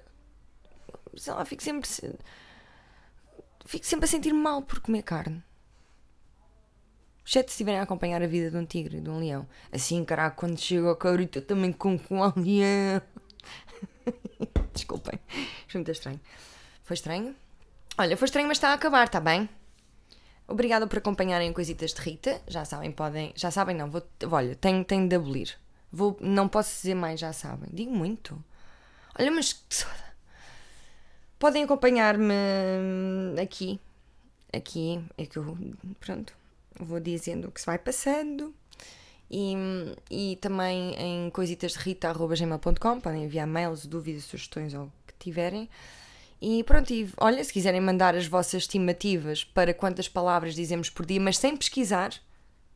Sei 1.16 1.34
lá, 1.34 1.46
fico 1.46 1.64
sempre. 1.64 1.90
Fico 3.66 3.86
sempre 3.86 4.06
a 4.06 4.08
sentir 4.08 4.34
mal 4.34 4.62
por 4.62 4.80
comer 4.80 5.04
carne. 5.04 5.44
Exceto 7.28 7.52
se 7.52 7.56
estiverem 7.56 7.82
a 7.82 7.84
acompanhar 7.84 8.24
a 8.24 8.28
vida 8.28 8.50
de 8.50 8.56
um 8.56 8.66
tigre, 8.66 9.02
de 9.02 9.10
um 9.10 9.20
leão. 9.20 9.46
Assim, 9.70 10.06
caraca, 10.06 10.34
quando 10.38 10.58
chego 10.58 10.88
ao 10.88 10.96
cabrito, 10.96 11.40
eu 11.40 11.42
também 11.42 11.74
com 11.74 12.00
um 12.10 12.42
leão. 12.42 13.02
Desculpem, 14.74 15.20
foi 15.68 15.80
muito 15.80 15.92
estranho. 15.92 16.22
Foi 16.86 16.94
estranho? 16.94 17.36
Olha, 17.98 18.16
foi 18.16 18.28
estranho, 18.28 18.48
mas 18.48 18.56
está 18.56 18.70
a 18.70 18.74
acabar, 18.76 19.08
está 19.08 19.20
bem? 19.20 19.50
Obrigada 20.48 20.88
por 20.88 21.00
acompanharem 21.00 21.52
Coisitas 21.52 21.94
de 21.94 22.00
Rita. 22.00 22.42
Já 22.48 22.64
sabem, 22.64 22.94
podem. 22.94 23.34
Já 23.36 23.52
sabem, 23.52 23.76
não. 23.76 23.92
Vou, 23.92 24.02
olha, 24.32 24.56
tenho, 24.56 24.86
tenho 24.86 25.10
de 25.10 25.18
abolir. 25.18 25.60
Vou, 25.92 26.16
não 26.22 26.48
posso 26.48 26.74
dizer 26.76 26.96
mais, 26.96 27.20
já 27.20 27.34
sabem. 27.34 27.70
Digo 27.74 27.92
muito. 27.92 28.42
Olha, 29.20 29.32
mas. 29.32 29.66
Podem 31.38 31.66
acompanhar-me 31.66 33.38
aqui. 33.42 33.82
Aqui 34.54 35.04
é 35.18 35.26
que 35.26 35.38
eu. 35.38 35.58
Pronto. 36.00 36.47
Vou 36.80 37.00
dizendo 37.00 37.48
o 37.48 37.52
que 37.52 37.60
se 37.60 37.66
vai 37.66 37.78
passando. 37.78 38.54
E, 39.30 39.56
e 40.10 40.38
também 40.38 40.96
em 40.96 41.30
coisitasderita.gmail.com 41.32 43.00
podem 43.02 43.26
enviar 43.26 43.46
mails, 43.46 43.86
dúvidas, 43.86 44.24
sugestões 44.24 44.74
ou 44.74 44.86
o 44.86 44.92
que 45.06 45.14
tiverem. 45.20 45.70
E 46.42 46.64
pronto, 46.64 46.94
e 46.94 47.12
olha, 47.18 47.44
se 47.44 47.52
quiserem 47.52 47.82
mandar 47.82 48.16
as 48.16 48.28
vossas 48.28 48.64
estimativas 48.64 49.44
para 49.44 49.74
quantas 49.74 50.08
palavras 50.08 50.54
dizemos 50.54 50.90
por 50.90 51.06
dia, 51.06 51.20
mas 51.20 51.38
sem 51.38 51.58
pesquisar, 51.58 52.12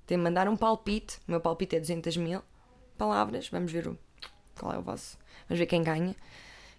tem 0.05 0.17
de 0.17 0.23
mandar 0.23 0.49
um 0.49 0.57
palpite. 0.57 1.19
O 1.27 1.31
meu 1.31 1.39
palpite 1.39 1.75
é 1.75 1.79
200 1.79 2.17
mil 2.17 2.41
palavras. 2.97 3.47
Vamos 3.49 3.71
ver 3.71 3.87
o, 3.87 3.97
qual 4.59 4.73
é 4.73 4.77
o 4.77 4.81
vosso. 4.81 5.17
Vamos 5.47 5.59
ver 5.59 5.67
quem 5.67 5.83
ganha, 5.83 6.15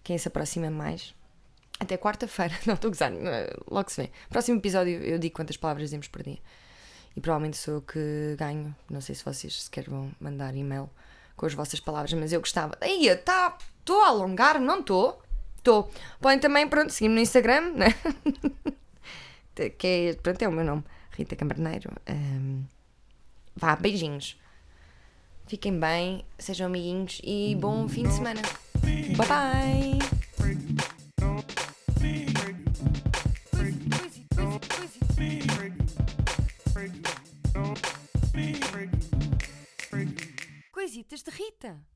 quem 0.03 0.19
se 0.19 0.29
aproxima 0.29 0.71
mais. 0.71 1.15
Até 1.79 1.97
quarta-feira, 1.97 2.55
não 2.67 2.75
estou 2.75 2.89
a 2.89 2.93
gozar, 2.93 3.13
logo 3.71 3.91
se 3.91 4.03
vê. 4.03 4.11
Próximo 4.29 4.59
episódio 4.59 5.03
eu 5.03 5.19
digo 5.19 5.35
quantas 5.35 5.57
palavras 5.57 5.85
dizemos 5.87 6.09
por 6.09 6.23
dia. 6.23 6.39
E 7.17 7.21
provavelmente 7.21 7.57
sou 7.57 7.75
eu 7.75 7.83
que 7.83 8.37
ganho. 8.39 8.75
Não 8.89 9.01
sei 9.01 9.15
se 9.15 9.25
vocês 9.25 9.65
sequer 9.65 9.89
vão 9.89 10.11
mandar 10.21 10.55
e-mail 10.55 10.89
com 11.37 11.47
as 11.47 11.55
vossas 11.55 11.81
palavras, 11.81 12.13
mas 12.15 12.33
eu 12.33 12.41
gostava. 12.41 12.77
Aí, 12.81 13.15
tá, 13.17 13.57
estou 13.79 14.03
a 14.03 14.09
alongar, 14.09 14.61
não 14.61 14.81
estou? 14.81 15.23
Estou. 15.59 15.91
Podem 16.21 16.39
também, 16.39 16.69
pronto, 16.69 16.91
seguir-me 16.91 17.17
no 17.17 17.21
Instagram, 17.21 17.73
né? 17.75 17.89
que 19.79 19.87
é, 19.87 20.15
pronto, 20.15 20.43
é 20.43 20.49
o 20.49 20.53
meu 20.53 20.65
nome, 20.65 20.85
Rita 21.13 21.37
Camarneiro. 21.37 21.91
Um, 22.09 22.65
vá, 23.55 23.77
beijinhos. 23.77 24.41
Fiquem 25.47 25.79
bem, 25.79 26.25
sejam 26.39 26.67
amiguinhos 26.67 27.21
e 27.23 27.55
bom 27.61 27.87
fim 27.89 28.05
de 28.05 28.15
semana. 28.15 28.43
Bye 28.83 29.29
bye! 29.29 30.92
Coisitas 40.73 41.23
de 41.23 41.31
Rita. 41.31 41.92